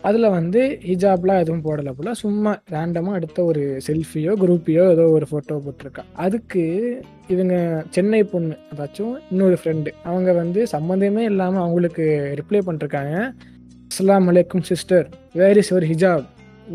அதில் 0.07 0.27
வந்து 0.37 0.61
ஹிஜாப்லாம் 0.89 1.41
எதுவும் 1.43 1.63
போடல 1.67 1.91
போல. 1.97 2.09
சும்மா 2.21 2.51
ரேண்டமாக 2.73 3.19
எடுத்த 3.19 3.39
ஒரு 3.51 3.61
செல்ஃபியோ 3.87 4.33
குரூப்பியோ 4.41 4.83
ஏதோ 4.95 5.05
ஒரு 5.17 5.25
ஃபோட்டோ 5.29 5.55
போட்டிருக்கா. 5.65 6.03
அதுக்கு 6.25 6.63
இவங்க 7.33 7.55
சென்னை 7.95 8.21
பொண்ணு 8.33 8.55
அதாச்சும் 8.71 9.15
இன்னொரு 9.31 9.57
ஃப்ரெண்டு 9.61 9.91
அவங்க 10.09 10.31
வந்து 10.41 10.61
சம்மந்தமே 10.73 11.23
இல்லாமல் 11.31 11.63
அவங்களுக்கு 11.63 12.05
ரிப்ளை 12.41 12.61
பண்ணிருக்காங்க. 12.67 13.15
அஸ்லாம் 13.91 14.29
அலைக்கும் 14.31 14.65
சிஸ்டர் 14.71 15.07
வேர் 15.39 15.59
இஸ் 15.61 15.71
யுவர் 15.73 15.87
ஹிஜாப் 15.91 16.27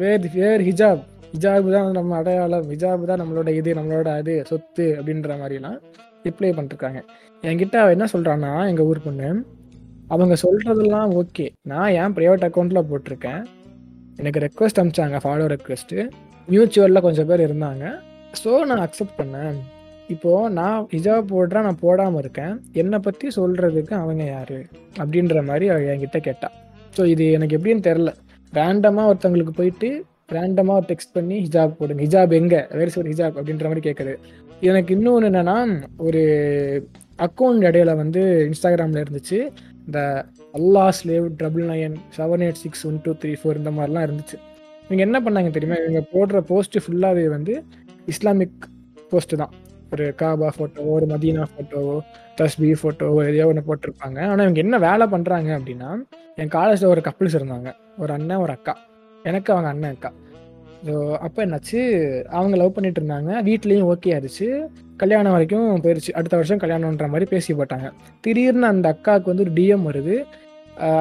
வேர் 0.02 0.26
வேர் 0.40 0.64
ஹிஜாப் 0.68 1.04
ஹிஜாப் 1.34 1.70
தான் 1.76 1.88
நம்ம 1.98 2.16
அடையாளம். 2.20 2.68
ஹிஜாப் 2.74 3.08
தான் 3.10 3.20
நம்மளோட 3.22 3.48
இது 3.60 3.70
நம்மளோட 3.78 4.08
அது 4.20 4.34
சொத்து 4.50 4.86
அப்படின்ற 4.98 5.36
மாதிரிலாம் 5.42 5.78
ரிப்ளை 6.26 6.50
பண்ணிருக்காங்க. 6.58 7.00
என்கிட்ட 7.42 7.76
அவள் 7.82 7.94
என்ன 7.96 8.06
சொல்கிறான்னா 8.14 8.52
எங்கள் 8.70 8.88
ஊர் 8.90 9.04
பொண்ணு 9.06 9.28
அவங்க 10.14 10.34
சொல்றதெல்லாம் 10.42 11.10
ஓகே. 11.20 11.46
நான் 11.62 11.92
ஏன் 12.00 12.14
ப்ரைவேட் 12.16 12.46
அக்கௌண்ட்ல 12.46 12.80
போட்டிருக்கேன். 12.90 13.42
எனக்கு 14.20 14.40
ரெக்வஸ்ட் 14.46 14.80
அனுப்பிச்சாங்க 14.80 15.18
ஃபாலோ 15.24 15.44
ரெக்வஸ்ட் 15.54 15.94
மியூச்சுவல்ல 16.48 17.00
கொஞ்சம் 17.00 17.28
பேர் 17.28 17.42
இருந்தாங்க. 17.48 17.84
ஸோ 18.42 18.50
நான் 18.70 18.82
அக்செப்ட் 18.86 19.18
பண்ணேன். 19.20 19.58
இப்போ 20.08 20.48
நான் 20.58 20.86
ஹிஜாப் 20.94 21.30
போடுறேன் 21.34 21.66
நான் 21.66 21.82
போடாம 21.82 22.18
இருக்கேன். 22.18 22.54
என்னை 22.72 22.98
பத்தி 22.98 23.28
சொல்றதுக்கு 23.36 23.94
அவங்க 23.94 24.24
யாரு? 24.24 24.58
அப்படின்ற 24.98 25.44
மாதிரி 25.44 25.68
அவள் 25.68 25.90
என்கிட்ட 25.94 26.20
கேட்டா. 26.28 26.48
ஸோ 26.96 27.04
இது 27.04 27.32
எனக்கு 27.32 27.56
எப்படின்னு 27.58 27.86
தெரில 27.88 28.12
ரேண்டமாக 28.52 29.10
ஒருத்தவங்களுக்கு 29.10 29.54
போயிட்டு 29.60 29.90
ரேண்டமா 30.36 30.74
டெக்ஸ்ட் 30.90 31.16
பண்ணி 31.18 31.36
ஹிஜாப் 31.46 31.78
போடுங்க. 31.78 32.02
ஹிஜாப் 32.06 32.32
எங்கே? 32.40 32.60
வேறு 32.70 32.98
ஒரு 33.02 33.10
ஹிஜாப் 33.12 33.38
அப்படின்ற 33.38 33.66
மாதிரி 33.70 33.84
கேட்குது 33.88 34.14
எனக்கு 34.60 34.90
இன்னொன்று 34.96 35.28
என்னென்னா 35.30 35.56
ஒரு 35.96 36.22
அக்கௌண்ட் 37.18 37.64
இடையில 37.68 37.96
வந்து 37.96 38.20
இன்ஸ்டாகிராமில் 38.48 39.02
இருந்துச்சு. 39.04 39.38
இந்த 39.90 40.02
அல்லா 40.56 40.82
slave 40.98 41.24
double 41.40 41.64
nine 41.70 41.94
seven 42.16 42.42
eight 42.46 42.60
six 42.64 42.86
one 42.88 42.98
two 43.04 43.12
three 43.22 43.32
four 43.40 43.58
இந்த 43.60 43.70
மாதிரிலாம் 43.76 44.04
இருந்துச்சு. 44.08 44.36
இவங்க 44.86 45.02
என்ன 45.06 45.18
பண்ணாங்க 45.20 45.50
தெரியுமா? 45.50 45.76
இவங்க 45.82 46.00
போடுற 46.12 46.38
போஸ்ட் 46.50 46.76
ஃபுல்லாகவே 46.84 47.24
வந்து 47.28 47.54
இஸ்லாமிக் 48.06 48.56
போஸ்ட் 49.10 49.34
தான். 49.36 49.52
ஒரு 49.92 50.14
காபா 50.20 50.48
ஃபோட்டோவோ 50.56 50.90
ஒரு 50.98 51.06
மதீனா 51.06 51.44
ஃபோட்டோவோ 51.52 51.94
தஸ்பி 52.40 52.68
ஃபோட்டோவோ 52.80 53.20
எதையோ 53.28 53.46
ஒன்று 53.46 53.62
போட்டிருப்பாங்க. 53.68 54.18
ஆனால் 54.30 54.44
இவங்க 54.46 54.60
என்ன 54.60 54.78
வேலை 54.78 55.06
பண்ணுறாங்க 55.06 55.50
அப்படின்னா 55.58 55.88
என் 56.36 56.52
காலேஜில் 56.56 56.88
ஒரு 56.88 57.02
கப்புள்ஸ் 57.08 57.36
இருந்தாங்க. 57.38 57.70
ஒரு 57.98 58.12
அண்ணன் 58.12 58.36
ஒரு 58.36 58.52
அக்கா. 58.52 58.74
எனக்கு 59.24 59.52
அவங்க 59.52 59.68
அண்ணன் 59.68 59.94
அக்கா. 59.96 60.12
ஸோ 60.86 60.94
அப்போ 61.16 61.46
என்னாச்சு? 61.46 61.80
அவங்க 62.38 62.56
லவ் 62.56 62.76
பண்ணிட்டு 62.76 63.00
இருந்தாங்க. 63.02 63.32
வீட்லேயும் 63.48 63.88
ஓகே 63.94 64.12
ஆயிடுச்சு. 64.14 64.48
கல்யாணம் 65.02 65.34
வரைக்கும் 65.36 65.68
போயிடுச்சு 65.84 66.12
அடுத்த 66.18 66.34
வருஷம் 66.40 66.60
கல்யாணம்ன்ற 66.62 67.06
மாதிரி 67.12 67.26
பேசி 67.32 67.54
போட்டாங்க. 67.58 67.88
திடீர்னு 68.24 68.66
அந்த 68.72 68.86
அக்காவுக்கு 68.94 69.30
வந்து 69.32 69.44
ஒரு 69.46 69.54
டிஎம் 69.58 69.86
வருது. 69.90 70.16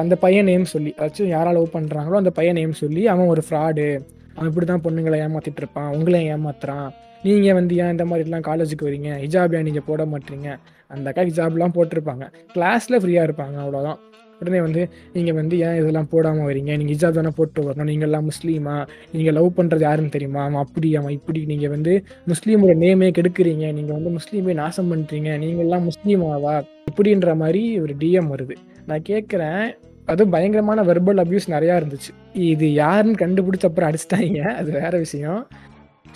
அந்த 0.02 0.14
பையன் 0.24 0.48
நேம் 0.50 0.64
சொல்லி 0.72 0.90
அதாச்சும் 0.96 1.30
யாரால 1.34 1.54
லவ் 1.58 1.74
பண்ணுறாங்களோ 1.76 2.16
அந்த 2.22 2.32
பையன் 2.38 2.58
நேம் 2.60 2.74
சொல்லி 2.80 3.02
அவன் 3.12 3.30
ஒரு 3.34 3.42
ஃப்ராடு 3.46 3.86
அவன் 4.34 4.50
இப்படி 4.50 4.66
தான் 4.70 4.82
பொண்ணுங்களை 4.86 5.16
ஏமாத்திட்டு 5.26 5.60
இருப்பான். 5.62 5.88
உங்களையும் 5.96 6.30
ஏமாத்துறான். 6.34 6.88
நீங்கள் 7.24 7.56
வந்து 7.58 7.74
ஏன் 7.82 7.92
இந்த 7.94 8.04
மாதிரிலாம் 8.10 8.44
காலேஜுக்கு 8.50 8.88
வரீங்க? 8.88 9.10
ஹிஜாபியா 9.24 9.62
நீங்கள் 9.68 9.86
போட 9.88 10.04
மாட்டீங்க? 10.12 10.50
அந்த 10.94 11.06
அக்கா 11.10 11.24
ஹிஜாப்லாம் 11.30 11.74
போட்டிருப்பாங்க. 11.78 12.26
கிளாஸில் 12.54 13.00
ஃப்ரீயாக 13.02 13.28
இருப்பாங்க. 13.28 13.56
அவ்வளோதான் 13.64 13.98
உடனே 14.40 14.60
வந்து 14.60 14.82
நீங்கள் 15.12 15.36
வந்து 15.40 15.58
ஏன் 15.58 15.78
இதெல்லாம் 15.80 16.08
போடாமல் 16.10 16.48
வரீங்க? 16.50 16.72
நீங்கள் 16.80 16.94
ஹிஜாப் 16.94 17.18
தானே 17.18 17.32
போட்டு 17.36 17.64
வரணும். 17.66 17.90
நீங்கள்லாம் 17.92 18.28
முஸ்லீமா? 18.30 18.76
நீங்கள் 19.12 19.36
லவ் 19.38 19.50
பண்ணுறது 19.58 19.86
யாருன்னு 19.88 20.14
தெரியுமா? 20.16 20.42
அவன் 20.42 20.62
அப்படி 20.64 20.90
அவன் 20.96 21.16
இப்படி. 21.18 21.42
நீங்கள் 21.44 21.72
வந்து 21.76 21.94
முஸ்லீமோட 22.32 22.74
நேமே 22.84 23.10
கெடுக்குறீங்க. 23.18 23.66
நீங்கள் 23.78 23.96
வந்து 23.98 24.12
முஸ்லீமே 24.18 24.54
நாசம் 24.62 24.90
பண்ணுறீங்க 24.92 25.38
நீங்கள்லாம் 25.44 25.86
முஸ்லீமாவா? 25.90 26.56
இப்படின்ற 26.90 27.36
மாதிரி 27.36 27.62
ஒரு 27.80 27.94
டிஎம் 28.02 28.32
வருது. 28.34 28.56
நான் 28.86 29.06
கேட்குறேன் 29.08 29.62
அதுவும் 30.06 30.32
பயங்கரமான 30.34 30.82
வெர்பல் 30.82 31.20
அப்யூஸ் 31.22 31.52
நிறையா 31.54 31.74
இருந்துச்சு. 31.80 32.12
இது 32.52 32.66
யாருன்னு 32.72 33.20
கண்டுபிடிச்ச 33.24 33.64
அப்புறம் 33.68 33.90
அடிச்சிட்டாங்க. 33.90 34.40
அது 34.60 34.70
வேற 34.80 34.92
விஷயம். 34.98 35.42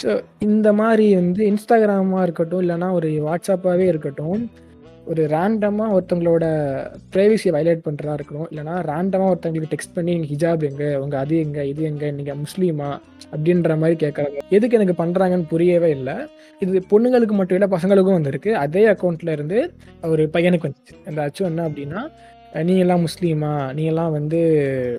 ஸோ 0.02 0.10
இந்த 0.38 0.68
மாதிரி 0.72 1.14
வந்து 1.14 1.42
இன்ஸ்டாகிராமாக 1.50 2.22
இருக்கட்டும் 2.22 2.62
இல்லைன்னா 2.64 2.88
ஒரு 2.92 3.08
வாட்ஸ்அப்பாகவே 3.26 3.86
இருக்கட்டும் 3.92 4.40
ஒரு 5.10 5.22
ரேண்டமாக 5.32 5.94
ஒருத்தவங்களோட 5.94 6.44
ப்ரைவசியை 7.14 7.52
வயலேட் 7.56 7.82
பண்ணுறதா 7.86 8.14
இருக்கணும். 8.18 8.46
இல்லைனா 8.50 8.74
ரேண்டமாக 8.90 9.32
ஒருத்தவங்களுக்கு 9.32 9.72
டெக்ஸ்ட் 9.72 9.94
பண்ணி 9.96 10.10
நீங்கள் 10.16 10.30
ஹிஜாப் 10.32 10.62
எங்கே? 10.68 10.88
உங்கள் 11.02 11.20
அது 11.22 11.34
எங்கே? 11.44 11.62
இது 11.72 11.82
எங்கே? 11.90 12.10
நீங்கள் 12.18 12.38
முஸ்லீமா? 12.44 12.90
அப்படின்ற 13.32 13.76
மாதிரி 13.82 13.96
கேட்குறாங்க. 14.04 14.38
எதுக்கு 14.56 14.78
எனக்கு 14.78 14.96
பண்ணுறாங்கன்னு 15.02 15.50
புரியவே 15.54 15.90
இல்லை. 15.96 16.16
இது 16.64 16.82
பொண்ணுங்களுக்கு 16.92 17.36
மட்டும் 17.38 17.58
இல்லை 17.58 17.70
பசங்களுக்கும் 17.76 18.18
வந்திருக்கு. 18.18 18.52
அதே 18.64 18.84
அக்கௌண்ட்ல 18.92 19.34
இருந்து 19.38 19.58
ஒரு 20.12 20.24
பையனுக்கு 20.36 20.68
வந்துச்சு. 20.68 20.96
அந்த 21.08 21.20
அச்சு 21.26 21.44
என்ன 21.50 21.66
அப்படின்னா 21.70 22.02
நீ 22.66 22.74
எல்லாம் 22.82 23.04
முஸ்லீமா? 23.06 23.52
நீ 23.76 23.84
எல்லாம் 23.92 24.12
வந்து 24.16 24.40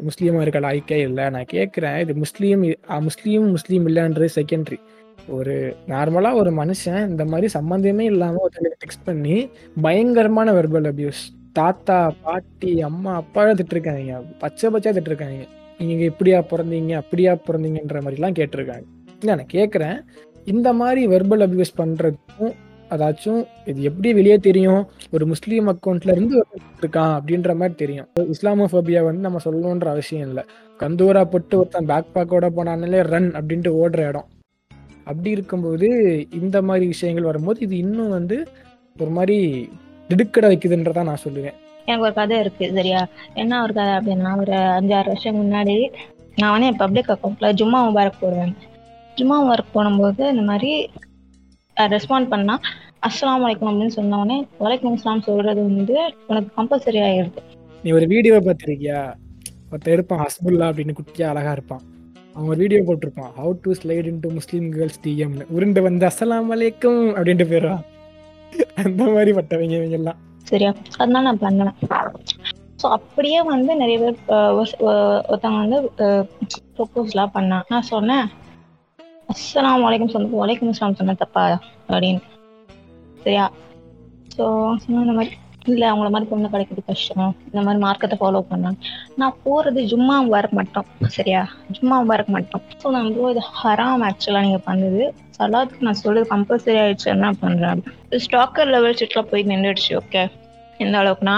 முஸ்லீமா 0.08 0.40
இருக்க 0.42 0.60
லாய்க்கே 0.66 0.98
இல்லை. 1.08 1.26
நான் 1.36 1.52
கேட்குறேன் 1.54 1.98
இது 2.04 2.14
முஸ்லீம் 2.24 2.64
முஸ்லீம் 3.10 3.46
முஸ்லீம் 3.58 3.86
இல்லைன்றது 3.90 4.28
செகண்டரி 4.40 4.80
ஒரு 5.28 5.76
நார்மலாக 5.88 6.34
ஒரு 6.34 6.52
மனுஷன் 6.52 7.08
இந்த 7.08 7.26
மாதிரி 7.26 7.48
சம்மந்தமே 7.54 8.00
இல்லாமல் 8.00 8.44
ஒருத்தருக்கு 8.46 8.82
டெக்ஸ்ட் 8.84 9.06
பண்ணி 9.06 9.50
பயங்கரமான 9.82 10.52
வெர்பல் 10.52 10.90
அபியூஸ் 10.92 11.24
தாத்தா 11.54 12.14
பாட்டி 12.22 12.82
அம்மா 12.82 13.16
அப்பா 13.16 13.44
திட்டிருக்காங்க. 13.44 14.22
பச்சை 14.40 14.70
பச்சையா 14.70 14.96
திட்டிருக்காங்க. 14.98 15.48
நீங்க 15.80 16.04
இப்படியா 16.04 16.40
பிறந்தீங்க 16.40 16.92
அப்படியா 16.92 17.34
பிறந்தீங்கன்ற 17.34 18.02
மாதிரிலாம் 18.02 18.38
கேட்டிருக்காங்க. 18.40 18.86
இல்லை 19.20 19.36
நான் 19.36 19.54
கேட்குறேன் 19.54 19.98
இந்த 20.44 20.74
மாதிரி 20.74 21.08
வெர்பல் 21.08 21.46
அபியூஸ் 21.48 21.78
பண்றதுக்கும் 21.78 22.54
அதாச்சும் 22.90 23.46
இது 23.66 23.82
எப்படி 23.82 24.14
வெளியே 24.14 24.38
தெரியும்? 24.38 24.88
ஒரு 25.12 25.26
முஸ்லீம் 25.26 25.68
அக்கௌண்ட்ல 25.68 26.12
இருந்து 26.12 26.46
இருக்கான் 26.82 27.14
அப்படின்ற 27.20 27.56
மாதிரி 27.56 27.76
தெரியும். 27.76 28.08
இஸ்லாமோஃபோபியா 28.16 29.04
வந்து 29.04 29.20
நம்ம 29.20 29.40
சொல்லணுன்ற 29.46 29.86
அவசியம் 29.86 30.28
இல்லை. 30.28 30.44
கந்தூரா 30.80 31.24
போட்டு 31.24 31.58
ஒருத்தன் 31.58 31.86
பேக் 31.86 32.14
பேக்கோட 32.16 32.50
போனாலே 32.58 33.02
ரன் 33.02 33.32
அப்படின்ட்டு 33.32 33.74
ஓடுற 33.84 34.08
இடம். 34.08 34.28
அப்படி 35.06 35.30
இருக்கும்போது 35.30 35.88
இந்த 36.40 36.58
மாதிரி 36.62 36.86
விஷயங்கள் 36.94 37.30
வரும்போது 37.30 37.60
இது 37.66 37.76
இன்னும் 37.78 38.16
வந்து 38.18 38.38
ஒரு 39.00 39.12
மாதிரி 39.18 39.38
திடுக்கடை 40.10 40.48
வைக்குதுன்றதா 40.52 41.04
நான் 41.10 41.24
சொல்லுவேன். 41.24 41.56
எனக்கு 41.86 42.06
ஒரு 42.08 42.14
கதை 42.14 42.36
இருக்கு 42.40 42.66
சரியா? 42.78 43.02
என்ன 43.34 43.62
ஒரு 43.64 43.74
கதை 43.74 43.94
அப்படின்னா 43.98 44.32
ஒரு 44.44 44.54
அஞ்சாறு 44.78 45.12
வருஷம் 45.12 45.40
முன்னாடி 45.42 45.76
நான் 46.36 46.54
வந்து 46.54 46.70
என் 46.70 46.82
பப்ளிக் 46.84 47.12
அக்கௌண்ட்ல 47.14 47.50
ஜும்மா 47.60 47.80
முபாரக் 47.88 48.22
போடுவேன். 48.22 48.56
ஜும்மா 49.18 49.36
முபாரக் 49.42 49.76
போடும்போது 49.76 50.24
இந்த 50.30 50.46
மாதிரி 50.52 50.72
ரெஸ்பாண்ட் 51.78 52.32
பண்ணா 52.34 52.56
அஸ்ஸலாமு 53.08 53.46
அலைக்கும் 53.46 53.70
அப்படின்னு 53.70 53.96
சொன்ன 53.98 54.18
உடனே 54.18 54.38
வலைக்கும் 54.60 54.96
இஸ்லாம் 54.98 55.26
சொல்றது 55.30 55.62
வந்து 55.64 55.98
உனக்கு 56.28 56.50
கம்பல்சரி 56.58 57.02
ஆயிடுது. 57.08 57.42
நீ 57.84 57.92
ஒரு 57.92 58.08
வீடியோ 58.08 58.38
பார்த்துருக்கியா? 58.46 59.02
ஒருத்தன் 59.72 59.94
இருப்பான் 59.94 60.24
ஹஸ்புல்லா 60.26 60.68
அப்படின்னு 60.70 60.96
குட்டியா 61.00 61.28
அழகா 61.32 61.52
இருப்பான். 61.52 61.84
அவன் 62.36 62.50
ஒரு 62.54 62.60
வீடியோ 62.64 62.80
போட்டிருப்பான். 62.88 63.32
How 63.40 63.52
to 63.66 63.74
slide 63.82 64.08
into 64.12 64.30
Muslim 64.38 64.68
girls 64.76 65.02
டிஎம்னு 65.04 65.46
உருண்டு 65.56 65.82
வந்து 65.88 66.06
அஸ்லாம் 66.10 66.50
வலைக்கும் 66.54 67.04
அப்படின்ட்டு 67.18 67.48
போயிடுவான். 67.52 67.84
அந்த 68.84 69.04
மாதிரி 69.16 69.32
பட்டவங்க 69.38 69.76
இவங்க 69.80 69.98
எல்லாம். 70.00 70.20
சரியா? 70.52 70.72
அதனால 71.02 71.24
நான் 71.28 71.44
பண்ணேன் 71.46 71.76
ஸோ 72.82 72.88
அப்படியே 72.98 73.40
வந்து 73.52 73.72
நிறைய 73.82 73.98
பேர் 74.02 74.18
ஒருத்தவங்க 75.30 75.62
வந்து 75.64 75.80
ப்ரொப்போஸ்லாம் 76.78 77.34
பண்ணான் 77.38 77.68
நான் 77.74 77.90
சொன்னேன் 77.94 78.26
அஸ்லாம் 79.34 79.86
வலைக்கும் 79.86 80.14
சொன்னது 80.16 80.42
வலைக்கும் 80.44 80.72
இஸ்லாம் 80.74 81.00
சொன்னேன் 81.00 81.22
தப்பா? 81.24 81.44
அப்படின்னு. 81.94 82.22
சரியா? 83.24 83.46
ஸோ 84.36 84.44
சொன்ன 84.84 85.04
இந்த 85.06 85.16
மாதிரி. 85.20 85.34
இல்லை 85.72 85.86
அவங்கள 85.92 86.10
மாதிரி 86.14 86.30
பொண்ணு 86.32 86.52
கிடைக்கிறது 86.54 86.84
கஷ்டம். 86.90 87.34
இந்த 87.50 87.62
மாதிரி 87.66 87.80
மார்க்கத்தை 87.86 88.18
ஃபாலோ 88.22 88.42
பண்ணாங்க. 88.52 88.80
நான் 89.22 89.38
போகிறது 89.46 89.82
ஜும்மா 89.92 90.16
முபாரக் 90.26 90.58
மட்டும். 90.60 90.88
சரியா? 91.18 91.42
ஜும்மா 91.76 91.98
முபாரக் 92.02 92.34
மட்டும். 92.38 92.64
ஸோ 92.82 92.92
நான் 92.96 93.12
ப்ரோ 93.18 93.30
இது 93.34 93.44
ஹராம் 93.62 94.06
ஆக்சுவலாக 94.10 94.46
நீங்கள் 94.48 94.66
பண்ணது. 94.70 95.04
சலாத்துக்கு 95.38 95.88
நான் 95.88 96.02
சொல்றது 96.04 96.26
கம்பல்சரி 96.34 96.80
ஆயிடுச்சு. 96.84 97.08
என்ன 97.16 97.30
பண்ணுறேன் 97.44 97.84
ஸ்டாக்கர் 98.26 98.74
லெவல் 98.76 99.00
சிட்டில் 99.02 99.30
போய் 99.32 99.50
நின்றுடுச்சு 99.52 99.94
ஓகே 100.02 100.24
எந்த 100.84 100.96
அளவுக்குனா 101.02 101.36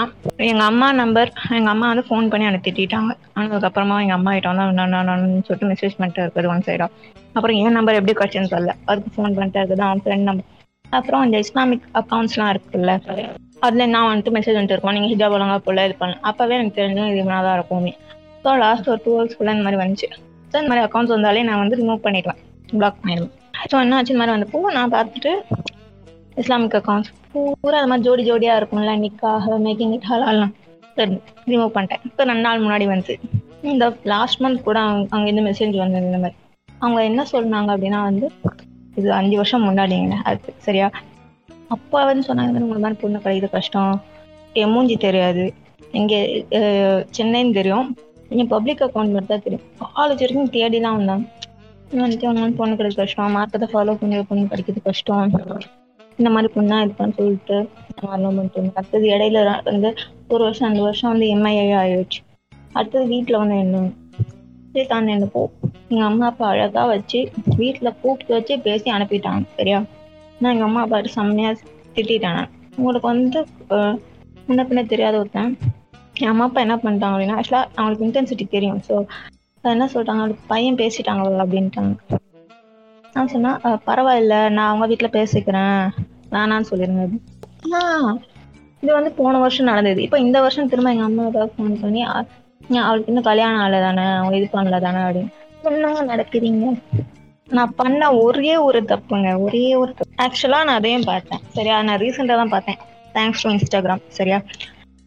எங்க 0.50 0.62
அம்மா 0.70 0.86
நம்பர் 1.00 1.30
எங்க 1.58 1.70
அம்மா 1.74 1.88
வந்து 1.90 2.04
ஃபோன் 2.08 2.30
பண்ணி 2.30 2.46
எனக்கு 2.50 2.66
திட்டிட்டாங்க. 2.68 3.12
அதுக்கப்புறமா 3.40 3.96
எங்க 4.04 4.14
அம்மா 4.18 4.30
கிட்ட 4.36 4.52
வந்து 4.52 5.42
சொல்லிட்டு 5.48 5.70
மெசேஜ் 5.72 5.96
பண்ணிட்டு 5.98 6.22
இருக்குது 6.24 6.50
ஒன் 6.54 6.64
சைடா 6.68 6.88
அப்புறம் 7.36 7.58
என் 7.64 7.76
நம்பர் 7.78 7.98
எப்படி 7.98 8.14
கிடைச்சுன்னு 8.20 8.52
தெரியல. 8.54 8.72
அதுக்கு 8.90 9.10
ஃபோன் 9.16 9.36
பண்ணிட்டு 9.36 9.60
இருக்குது. 9.60 9.84
அவன் 9.88 10.02
ஃப்ரெண்ட் 10.04 10.28
நம்பர் 10.30 10.54
அப்புறம் 10.98 11.22
அந்த 11.24 11.36
இஸ்லாமிக் 11.44 11.86
அக்கௌண்ட்ஸ்லாம் 12.00 12.50
இருக்குல்ல? 12.54 12.92
அதுல 13.66 13.86
நான் 13.94 14.08
வந்துட்டு 14.10 14.32
மெசேஜ் 14.36 14.56
வந்துட்டு 14.58 14.76
இருக்கோம். 14.76 14.94
நீங்க 14.96 15.08
ஹிஜாப் 15.12 15.34
ஒழுங்கா 15.36 15.56
போல 15.66 15.84
இது 15.88 15.94
பண்ணல 16.00 16.18
அப்பவே 16.30 16.56
எனக்கு 16.58 16.78
தெரிஞ்சு 16.80 17.04
இது 17.12 17.24
தான் 17.28 17.56
இருக்குமே 17.58 17.92
ஸோ 18.44 18.50
லாஸ்ட் 18.64 18.88
ஒரு 18.92 19.00
டூ 19.04 19.12
ஹவர்ஸ்க்குள்ள 19.16 19.54
இந்த 19.56 19.64
மாதிரி 19.66 19.80
வந்துச்சு. 19.82 20.08
ஸோ 20.50 20.54
இந்த 20.60 20.68
மாதிரி 20.70 20.84
அக்கௌண்ட்ஸ் 20.86 21.14
வந்தாலே 21.16 21.42
நான் 21.48 21.60
வந்து 21.62 21.78
ரிமூவ் 21.80 22.04
பண்ணிடுவேன். 22.06 22.40
பிளாக் 22.72 23.00
பண்ணிடுவேன். 23.02 23.32
ஸோ 23.70 23.76
என்ன 23.84 23.96
ஆச்சு? 23.98 24.12
இந்த 24.14 24.20
மாதிரி 24.22 24.34
வந்தப்போ 24.36 24.60
நான் 24.76 24.94
பார்த்துட்டு 24.96 25.32
இஸ்லாமிக் 26.42 26.76
அக்கௌண்ட்ஸ் 26.80 27.12
பூரா 27.32 27.78
அது 27.80 27.88
மாதிரி 27.90 28.04
ஜோடி 28.06 28.22
ஜோடியா 28.28 28.52
இருக்கும்ல 28.58 28.92
நிக்காக 29.04 29.56
மேக்கிங் 29.66 29.92
இட் 29.96 30.08
ஹலால்லாம் 30.10 30.52
ரிமூவ் 31.52 31.74
பண்ணிட்டேன். 31.76 32.02
இப்போ 32.08 32.22
ரெண்டு 32.30 32.44
நாள் 32.46 32.62
முன்னாடி 32.64 32.86
வந்து 32.94 33.14
இந்த 33.72 33.84
லாஸ்ட் 34.12 34.40
மந்த் 34.44 34.66
கூட 34.68 34.78
அவங்க 34.86 35.16
அங்கேருந்து 35.16 35.44
மெசேஜ் 35.48 35.76
வந்தது 35.84 36.08
இந்த 36.10 36.20
மாதிரி. 36.24 36.36
அவங்க 36.82 37.00
என்ன 37.10 37.20
சொன்னாங்க 37.32 37.70
அப்படின்னா 37.74 38.00
வந்து 38.08 38.26
இது 38.98 39.08
அஞ்சு 39.18 39.36
வருஷம் 39.40 39.66
முன்னாடிங்க. 39.68 40.16
அது 40.30 40.54
சரியா? 40.66 40.86
அப்பா 41.74 42.00
வந்து 42.10 42.26
சொன்னாங்க 42.28 42.50
இந்த 42.50 42.58
மாதிரி 42.58 42.66
உங்களை 42.66 42.82
மாதிரி 42.84 43.00
பொண்ணு 43.02 43.18
கிடைக்கிறது 43.24 43.54
கஷ்டம். 43.56 43.94
என் 44.60 44.72
மூஞ்சி 44.74 44.96
தெரியாது. 45.06 45.44
இங்கே 45.98 46.20
சென்னைன்னு 47.16 47.52
தெரியும். 47.58 47.88
நீங்கள் 48.30 48.50
பப்ளிக் 48.54 48.84
அக்கௌண்ட் 48.86 49.14
மட்டும் 49.14 49.32
தான் 49.34 49.44
தெரியும். 49.46 49.66
காலேஜ் 49.96 50.22
வரைக்கும் 50.24 50.54
தேடி 50.56 50.78
தான் 50.86 50.96
வந்தாங்க 50.98 51.26
வந்துட்டு 52.02 52.26
அவங்க 52.28 52.40
வந்து 52.44 52.58
பொண்ணு 52.60 52.78
கிடைக்கிறது 52.78 53.02
கஷ்டம். 53.02 53.34
மார்க்கத்தை 53.36 53.68
ஃபாலோ 53.74 53.94
பண்ணி 54.00 54.22
பொண்ணு 54.30 54.50
கிடைக்கிறது 54.52 54.82
கஷ்டம். 54.88 55.34
இந்த 56.18 56.30
மாதிரி 56.34 56.48
பொண்ணா 56.56 56.76
இது 56.84 56.94
பண்ண 56.98 57.14
சொல்லிட்டு 57.18 57.56
வரணும் 58.08 58.36
பண்ணிட்டு 58.38 58.78
அடுத்தது 58.80 59.06
இடையில 59.14 59.44
வந்து 59.70 59.90
ஒரு 60.32 60.42
வருஷம் 60.46 60.66
ரெண்டு 60.68 60.84
வருஷம் 60.86 61.12
வந்து 61.12 61.26
எம்ஐஏ 61.34 61.66
ஆயிடுச்சு. 61.82 62.20
அடுத்தது 62.78 63.04
வீட்டில் 63.14 63.40
வந்து 63.42 63.58
என்ன 63.64 63.84
சரி 64.72 64.86
தான் 64.92 65.12
என்ன 65.16 65.28
போ 65.34 65.42
எங்கள் 65.90 66.08
அம்மா 66.08 66.26
அப்பா 66.30 66.46
அழகாக 66.54 66.86
வச்சு 66.94 67.20
வீட்டில் 67.60 67.96
கூப்பிட்டு 68.02 68.32
வச்சு 68.36 68.54
பேசி 68.66 68.88
அனுப்பிட்டாங்க. 68.96 69.44
சரியா? 69.60 69.78
நான் 70.38 70.52
எங்க 70.52 70.66
அம்மா 70.66 70.82
அப்பா 70.84 70.98
செம்மையா 71.14 71.50
திட்டான் 71.98 72.42
உங்களுக்கு 72.78 73.08
வந்து 73.10 73.38
அஹ், 73.74 73.96
முன்ன 74.46 74.64
பின்ன 74.66 74.84
தெரியாத 74.86 75.14
ஒருத்தன். 75.18 75.50
என் 76.20 76.30
அம்மா 76.30 76.46
அப்பா 76.46 76.60
என்ன 76.60 76.76
பண்ணிட்டாங்க 76.78 77.14
அப்படின்னா 77.14 77.38
ஆக்சுவலாக 77.38 77.70
அவங்களுக்கு 77.76 78.06
இன்டென்சிட்டி 78.06 78.44
தெரியும். 78.48 78.80
ஸோ 78.86 78.94
என்ன 79.64 79.88
சொல்லிட்டாங்க 79.92 80.22
அவளுக்கு 80.22 80.44
பையன் 80.48 80.80
பேசிட்டாங்களா 80.80 81.44
அப்படின்ட்டாங்க. 81.44 81.94
நான் 83.14 83.32
சொன்னா 83.32 83.52
பரவாயில்ல 83.88 84.34
நான் 84.56 84.70
அவங்க 84.70 84.86
வீட்டில் 84.90 85.16
பேசிக்கிறேன். 85.16 85.80
வேணான்னு 86.32 86.70
சொல்லியிருந்தேன் 86.70 87.22
ஆ 87.72 87.80
இது 88.82 88.90
வந்து 88.96 89.10
போன 89.16 89.34
வருஷம் 89.42 89.70
நடந்தது. 89.70 90.00
இப்போ 90.02 90.18
இந்த 90.20 90.38
வருஷம் 90.44 90.70
திரும்ப 90.70 90.90
எங்க 90.90 91.06
அம்மா 91.06 91.24
அப்பாவுக்கு 91.28 91.56
ஃபோன் 91.56 91.76
பண்ணி 91.80 92.02
அவளுக்கு 92.80 93.10
இன்னும் 93.10 93.28
கல்யாணம் 93.28 93.60
ஆகலை 93.60 93.78
தானே 93.82 94.04
அவங்க 94.14 94.36
இது 94.36 94.48
பண்ணல 94.52 94.78
தானே 94.80 95.00
அப்படின்னு. 95.04 95.30
என்ன 95.70 96.02
நடக்குறீங்க? 96.10 96.66
நான் 97.50 97.74
பண்ண 97.76 98.12
ஒரே 98.14 98.56
ஒரு 98.56 98.82
தப்புங்க 98.82 99.40
ஒரே 99.40 99.74
ஒரு 99.74 99.94
ஆக்சுவலா 100.22 100.58
நான் 100.64 100.68
அதையும் 100.68 101.06
பார்த்தேன். 101.06 101.40
சரியா? 101.48 101.82
நான் 101.82 101.98
ரீசெண்டா 101.98 102.34
தான் 102.34 102.48
பார்த்தேன். 102.48 102.78
தேங்க்ஸ் 103.14 103.42
டு 103.42 103.50
இன்ஸ்டாகிராம் 103.50 104.02
சரியா? 104.08 104.40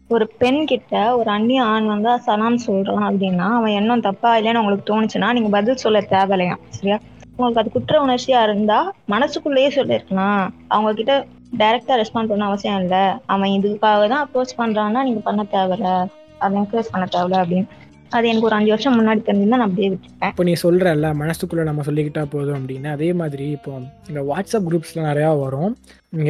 ஒரு 0.08 0.26
பெண் 0.38 0.66
கிட்ட 0.66 1.16
ஒரு 1.16 1.30
அந்நிய 1.30 1.62
ஆண் 1.62 1.86
வந்து 1.86 2.18
சலாம் 2.18 2.58
சொல்றான் 2.66 3.06
அப்படின்னா 3.08 3.46
அவன் 3.58 3.72
எண்ணம் 3.72 4.00
தப்பா 4.00 4.36
இல்லைன்னு 4.38 4.56
உங்களுக்கு 4.56 4.86
தோணுச்சுன்னா 4.92 5.32
நீங்க 5.32 5.48
பதில் 5.48 5.76
சொல்ல 5.76 6.00
தேவையில்லையா 6.00 6.56
சரியா? 6.68 6.98
உங்களுக்கு 7.36 7.60
அது 7.60 7.70
குற்ற 7.70 8.06
உணர்ச்சியா 8.06 8.42
இருந்தா 8.42 8.92
மனசுக்குள்ளேயே 9.08 9.68
சொல்லிருக்கலாம் 9.68 10.50
அவங்க 10.68 10.92
கிட்ட 10.92 11.26
டைரக்டா 11.58 11.94
ரெஸ்பாண்ட் 12.02 12.28
பண்ண 12.28 12.44
அவசியம் 12.44 12.80
இல்லை. 12.80 13.04
அவன் 13.26 13.50
இதுக்காக 13.50 14.08
தான் 14.08 14.28
அப்ரோச் 14.28 14.58
பண்றான்னா 14.58 15.02
நீங்க 15.02 15.20
பண்ண 15.20 15.44
தேவையில்ல. 15.52 16.06
அதை 16.38 16.60
என்கரேஜ் 16.60 16.92
பண்ண 16.92 17.06
தேவையில்ல 17.12 17.40
அப்படின்னு. 17.42 17.68
அது 18.16 18.28
எனக்கு 18.30 18.48
ஒரு 18.48 18.56
அஞ்சு 18.56 18.70
வருஷம் 18.72 18.96
முன்னாடி 18.98 19.20
தெரிஞ்சிருந்தா 19.26 19.58
நான் 19.60 19.68
அப்படியே 19.68 19.88
விட்டுட்டேன். 19.92 20.32
இப்போ 20.32 20.44
நீ 20.48 20.54
சொல்கிறல்ல 20.64 21.08
மனசுக்குள்ளே 21.22 21.64
நம்ம 21.68 21.84
சொல்லிக்கிட்டா 21.88 22.22
போதும் 22.34 22.58
அப்படின்னு. 22.58 22.88
அதே 22.96 23.08
மாதிரி 23.20 23.46
இப்போ 23.56 23.72
இந்த 24.10 24.20
வாட்ஸ்அப் 24.30 24.66
குரூப்ஸ்லாம் 24.68 25.08
நிறையா 25.10 25.30
வரும். 25.44 25.72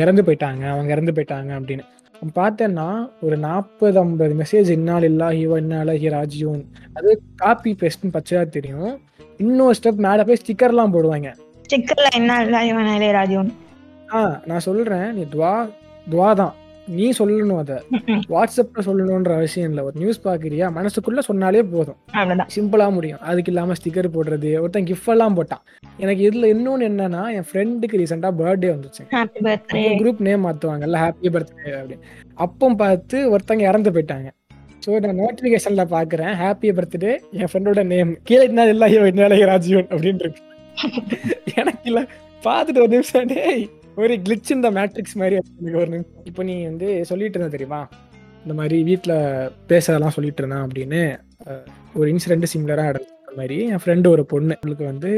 இறந்து 0.04 0.24
போயிட்டாங்க 0.28 0.64
அவங்க 0.74 0.92
இறந்து 0.96 1.14
போயிட்டாங்க 1.16 1.50
அப்படின்னு. 1.58 1.84
அப்ப 2.14 2.32
பார்த்தேன்னா 2.40 2.88
ஒரு 3.26 3.36
நாற்பது 3.46 3.98
ஐம்பது 4.02 4.34
மெசேஜ் 4.40 4.68
இன்னால் 4.76 5.06
இல்லாஹி 5.10 5.42
வ 5.52 5.56
இன்னாலஹி 5.62 6.08
ராஜியூன். 6.18 6.62
அது 6.98 7.10
காப்பி 7.42 7.72
பேஸ்ட்னு 7.80 8.14
பச்சையாக 8.16 8.48
தெரியும். 8.56 8.92
இன்னொரு 9.44 9.76
ஸ்டெப் 9.78 10.04
மேலே 10.06 10.24
போய் 10.28 10.40
ஸ்டிக்கர்லாம் 10.42 10.94
போடுவாங்க. 10.96 11.30
ஸ்டிக்கர்ல 11.66 12.08
என்ன 12.20 12.40
இல்ல 12.46 12.58
இளையராஜுன் 12.96 13.52
ஆ 14.14 14.20
நான் 14.48 14.66
சொல்கிறேன் 14.68 15.06
நீ 15.18 15.22
துவா 15.34 15.52
துவா 16.12 16.30
தான். 16.40 16.54
நீ 16.86 17.10
சொல்லணும் 17.18 17.58
அதை. 17.58 17.76
வாட்ஸ்அப்பில் 18.28 18.86
சொல்லணுன்ற 18.86 19.32
அவசியம் 19.36 19.68
இல்லை. 19.68 19.84
ஒரு 19.84 19.94
நியூஸ் 19.98 20.26
பார்க்குறியா 20.26 20.66
மனசுக்குள்ளே 20.78 21.18
சொன்னாலே 21.18 21.62
போதும். 21.62 21.98
சிம்பிளா 22.54 22.92
முடியும். 22.92 23.20
அதுக்கு 23.20 23.50
இல்லாம 23.52 23.72
ஸ்டிக்கர் 23.72 24.14
போடுறது 24.14 24.60
ஒருத்தன் 24.60 24.84
கிஃப்ட் 24.84 25.08
எல்லாம் 25.08 25.36
போட்டான். 25.36 25.62
எனக்கு 25.98 26.30
இதுல 26.30 26.50
இன்னொன்னு 26.54 26.88
என்னன்னா 26.90 27.32
என் 27.34 27.46
ஃப்ரெண்டுக்கு 27.52 28.00
ரீசெண்டா 28.02 28.30
பர்த்டே 28.40 28.70
வந்துச்சு. 28.74 29.02
குரூப் 30.00 30.20
நேம் 30.20 30.44
மாத்துவாங்கல்ல 30.46 31.02
ஹாப்பி 31.04 31.30
பர்த்டே 31.36 31.72
அப்படின்னு. 31.80 32.06
அப்போ 32.34 32.74
பார்த்து 32.74 33.36
ஒருத்தங்க 33.36 33.60
இறந்து 33.60 33.90
போயிட்டாங்க. 33.90 34.28
ஸோ 34.86 35.00
நான் 35.00 35.20
நோட்டிஃபிகேஷன்ல 35.20 35.84
பாக்குறேன் 35.96 36.34
ஹாப்பி 36.34 36.70
பர்த்டே 36.78 37.18
என் 37.32 37.50
ஃப்ரெண்டோட 37.52 37.86
நேம் 37.86 38.20
கீழே 38.22 38.42
என்ன 38.42 38.66
இல்லை 38.66 38.88
ராஜீவன் 39.44 39.86
அப்படின்னு 39.86 40.18
இருக்கு. 40.18 40.42
எனக்கு 41.54 41.84
இல்ல. 41.84 42.06
பார்த்துட்டு 42.44 42.78
ஒரு 42.78 42.88
நிமிஷம் 42.88 43.26
டேய் 43.26 43.68
ஒரு 43.96 44.14
கிளிச் 44.24 44.50
இந்த 44.50 44.68
மேட்ரிக்ஸ் 44.70 45.18
மாதிரி 45.20 45.34
எனக்கு 45.40 45.78
ஒரு 45.80 45.96
இப்போ 46.24 46.42
நீ 46.42 46.54
வந்து 46.64 47.04
சொல்லிட்டு 47.04 47.36
இருந்த 47.38 47.52
தெரியுமா? 47.56 47.80
இந்த 48.42 48.54
மாதிரி 48.58 48.76
வீட்டில் 48.82 49.16
பேசலாம் 49.66 50.14
சொல்லிட்டு 50.16 50.40
இருந்தேன் 50.42 50.64
அப்படின்னு 50.66 51.00
ஒரு 51.98 52.06
இன்சிடென்ட் 52.12 52.50
சிமிலராக 52.52 52.88
நடந்த 52.90 53.36
மாதிரி 53.36 53.56
என் 53.72 53.82
ஃப்ரெண்டு 53.82 54.06
ஒரு 54.06 54.24
பொண்ணு 54.32 54.56
இவளுக்கு 54.62 54.84
வந்து 54.84 55.10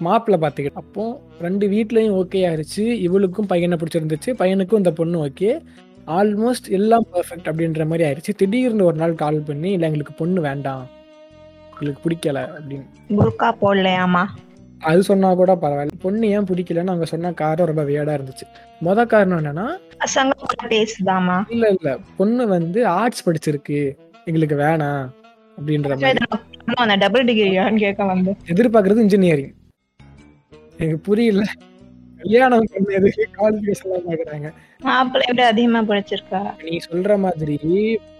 மாப்பிள்ளை 0.00 0.38
பார்த்துக்கிட்டு 0.44 0.82
அப்போ 0.82 1.04
ரெண்டு 1.40 1.64
வீட்லேயும் 1.68 2.16
ஓகே 2.20 2.40
ஆயிருச்சு. 2.48 2.84
இவளுக்கும் 3.06 3.50
பையனை 3.52 3.78
பிடிச்சிருந்துச்சு. 3.80 4.30
பையனுக்கும் 4.42 4.80
இந்த 4.82 4.92
பொண்ணு 5.00 5.18
ஓகே 5.26 5.50
ஆல்மோஸ்ட் 6.18 6.70
எல்லாம் 6.78 7.06
பர்ஃபெக்ட் 7.12 7.50
அப்படின்ற 7.50 7.84
மாதிரி 7.90 8.06
ஆயிடுச்சு 8.08 8.34
திடீர்னு 8.36 8.88
ஒரு 8.90 8.98
நாள் 9.02 9.20
கால் 9.24 9.46
பண்ணி 9.50 9.70
இல்லை 9.76 9.88
எங்களுக்கு 9.88 10.14
பொண்ணு 10.22 10.40
வேண்டாம். 10.40 10.84
எங்களுக்கு 11.70 12.02
பிடிக்கல 12.06 12.40
அப்படின்னு. 12.56 12.86
குருக்கா 13.20 13.50
போடலையாமா 13.62 14.24
அது 14.84 15.02
சொன்னா 15.02 15.34
கூட 15.34 15.54
பரவாயில்ல. 15.54 15.88
பொண்ணு 16.00 16.28
ஏன் 16.28 16.44
பிடிக்கலன்னு 16.44 16.86
அவங்க 16.86 17.04
சொன்ன 17.04 17.32
காரணம் 17.32 17.76
ரொம்ப 17.76 17.90
வியடா 17.92 18.18
இருந்துச்சு. 18.18 18.46
மொத 18.84 19.06
காரணம் 19.06 19.38
என்னன்னா 19.38 19.66
இல்ல 21.48 21.68
இல்ல. 21.68 21.98
பொண்ணு 22.16 22.46
வந்து 22.46 22.86
ஆர்ட்ஸ் 22.86 23.28
படிச்சிருக்கு. 23.28 23.96
எங்களுக்கு 24.24 24.56
வேணாம். 24.56 25.06
அப்படின்ற 25.58 25.88
மாதிரி. 25.88 26.96
டபுள் 26.98 27.24
டிகிரியான்னு 27.24 27.76
கேட்க 27.76 28.04
வந்து 28.04 28.36
எதிர்பார்க்கறது 28.46 28.98
இன்ஜினியரிங் 28.98 29.52
எனக்கு 30.78 30.98
புரியல. 30.98 31.42
கல்யாணம் 32.16 32.64
பண்ணது 32.72 33.10
குவாலிஃபிகேஷன் 33.38 34.08
பாக்குறாங்க. 34.08 34.52
மாப்பிள்ளை 34.78 35.26
விட 35.28 35.46
அதிகமா 35.46 35.80
படிச்சிருக்கா? 35.80 36.62
நீ 36.62 36.78
சொல்ற 36.90 37.18
மாதிரி 37.18 37.58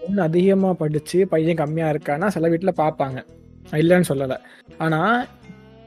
பொண்ணு 0.01 0.21
அதிகமா 0.21 0.73
படிச்சு 0.73 1.27
பையன் 1.27 1.55
கம்மியா 1.55 1.89
இருக்கான்னா 1.89 2.27
சில 2.27 2.49
வீட்டுல 2.49 2.71
பாப்பாங்க. 2.77 3.25
இல்லைன்னு 3.71 4.03
சொல்லல. 4.09 4.37
ஆனா 4.77 5.25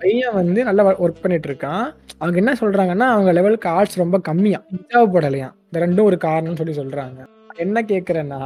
பையன் 0.00 0.34
வந்து 0.34 0.64
நல்லா 0.64 0.84
ஒர்க் 1.04 1.22
பண்ணிட்டு 1.22 1.48
இருக்கான் 1.50 1.86
அவங்க 2.18 2.36
என்ன 2.36 2.52
சொல்றாங்கன்னா 2.60 3.06
அவங்க 3.14 3.32
லெவலுக்கு 3.32 3.68
ஆர்ட்ஸ் 3.68 3.98
ரொம்ப 3.98 4.18
கம்மியா 4.18 4.60
தேவைப்படலையா 4.94 5.48
இந்த 5.66 5.86
ரெண்டும் 5.86 6.08
ஒரு 6.10 6.18
காரணம்னு 6.24 6.60
சொல்லி 6.60 6.74
சொல்றாங்க. 6.80 7.18
என்ன 7.56 7.82
கேக்குறேன்னா 7.82 8.40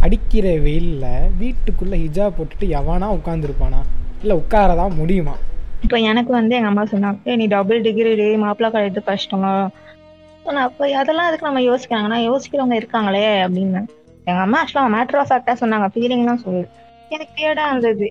அடிக்கிற 0.00 0.48
வெயில்ல 0.66 1.06
வீட்டுக்குள்ள 1.40 1.94
ஹிஜா 2.02 2.26
போட்டுட்டு 2.36 2.66
எவனா 2.78 3.08
உட்காந்துருப்பானா 3.18 3.80
இல்ல 4.22 4.34
உட்காரதான் 4.34 4.94
முடியுமா? 4.94 5.34
இப்போ 5.82 5.96
எனக்கு 5.96 6.32
வந்து 6.32 6.54
எங்க 6.56 6.68
அம்மா 6.68 6.82
சொன்னாங்க 6.82 7.36
நீ 7.36 7.46
டபுள் 7.46 7.80
டிகிரி 7.80 8.14
டே 8.14 8.36
மாப்பிள்ளை 8.36 8.70
கழுத்து 8.72 9.02
கஷ்டம் 9.02 9.40
நான் 9.40 10.64
அப்போ 10.64 10.84
அதெல்லாம் 10.96 11.28
எதுக்கு 11.28 11.48
நம்ம 11.48 11.60
யோசிக்கிறாங்கன்னா 11.60 12.18
யோசிக்கிறவங்க 12.28 12.76
இருக்காங்களே 12.80 13.26
அப்படின்னு. 13.44 13.80
எங்க 14.24 14.40
அம்மா 14.40 14.58
ஆக்சுவலாக 14.62 14.92
மேட்ரு 14.94 15.16
ஆஃப் 15.16 15.30
ஃபேக்டா 15.30 15.54
சொன்னாங்க. 15.62 15.86
ஃபீலிங் 15.94 16.24
தான் 16.24 16.42
சொல்லு 16.44 16.64
எனக்கு 17.08 17.32
கேடா 17.36 17.64
இருந்தது. 17.70 18.06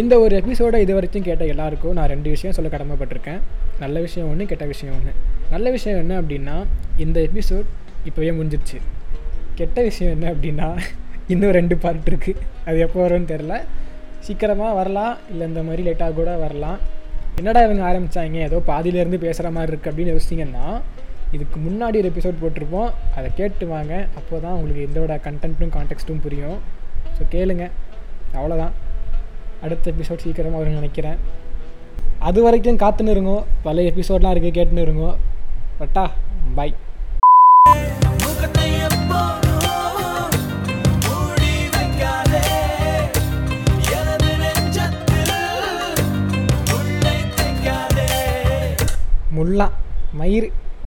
இந்த 0.00 0.14
ஒரு 0.22 0.34
எபிசோடை 0.40 0.78
இது 0.84 0.92
வரைக்கும் 0.96 1.24
கேட்ட 1.26 1.44
எல்லாருக்கும் 1.52 1.94
நான் 1.98 2.10
ரெண்டு 2.12 2.28
விஷயம் 2.32 2.54
சொல்ல 2.56 2.68
கடமைப்பட்டிருக்கேன். 2.72 3.38
நல்ல 3.82 3.96
விஷயம் 4.06 4.26
ஒன்று 4.30 4.44
கெட்ட 4.50 4.64
விஷயம் 4.72 4.94
ஒன்று 4.96 5.12
நல்ல 5.52 5.66
விஷயம் 5.76 6.00
என்ன 6.02 6.14
அப்படின்னா 6.22 6.56
இந்த 7.04 7.18
எபிசோட் 7.28 7.68
இப்போவே 8.08 8.32
முடிஞ்சிருச்சு. 8.38 8.78
கெட்ட 9.60 9.78
விஷயம் 9.88 10.12
என்ன 10.16 10.26
அப்படின்னா 10.32 10.68
இன்னும் 11.32 11.54
ரெண்டு 11.58 11.76
பார்ட் 11.84 12.08
இருக்குது 12.10 12.42
அது 12.66 12.78
எப்போ 12.86 12.98
வரும்னு 13.04 13.30
தெரில 13.30 13.54
சீக்கிரமாக 14.26 14.72
வரலாம் 14.80 15.14
இல்லை 15.30 15.46
இந்த 15.50 15.62
மாதிரி 15.68 15.82
லேட்டாக 15.88 16.14
கூட 16.18 16.30
வரலாம். 16.44 16.78
என்னடா 17.40 17.62
இவங்க 17.66 17.82
ஆரம்பித்தாங்க 17.90 18.40
ஏதோ 18.48 18.60
பாதியிலேருந்து 18.70 19.20
பேசுகிற 19.24 19.50
மாதிரி 19.56 19.72
இருக்குது 19.72 19.92
அப்படின்னு 19.92 20.14
யோசிச்சிங்கன்னா 20.14 20.66
இதுக்கு 21.36 21.58
முன்னாடி 21.66 21.98
ஒரு 22.02 22.10
எபிசோட் 22.12 22.42
போட்டிருப்போம். 22.42 22.90
அதை 23.16 23.30
கேட்டு 23.40 23.66
வாங்க. 23.74 23.94
அப்போ 24.20 24.34
தான் 24.44 24.56
உங்களுக்கு 24.58 24.84
இதோட 24.88 25.16
கண்டென்ட்டும் 25.28 25.74
கான்டெக்ட்டும் 25.78 26.22
புரியும். 26.26 26.58
ஸோ 27.16 27.24
கேளுங்க. 27.36 27.66
அவ்வளோதான் 28.36 28.74
அடுத்த 29.64 29.92
எபிசோட் 29.92 30.24
சீக்கிரமாக 30.24 30.60
வரும்னு 30.62 30.80
நினைக்கிறேன். 30.80 31.18
அது 32.28 32.42
வரைக்கும் 32.46 32.82
காத்துன்னு 32.82 33.14
இருங்கோ. 33.16 33.38
பல 33.62 33.82
எபிசோட்லாம் 33.90 34.34
இருக்குது 34.34 34.58
கேட்டுன்னு 34.60 34.86
இருங்கோ. 34.88 35.10
பட்டா 35.78 36.04
பாய் 36.58 36.74
முல்லா 49.36 49.66
மயிர் 50.18 50.46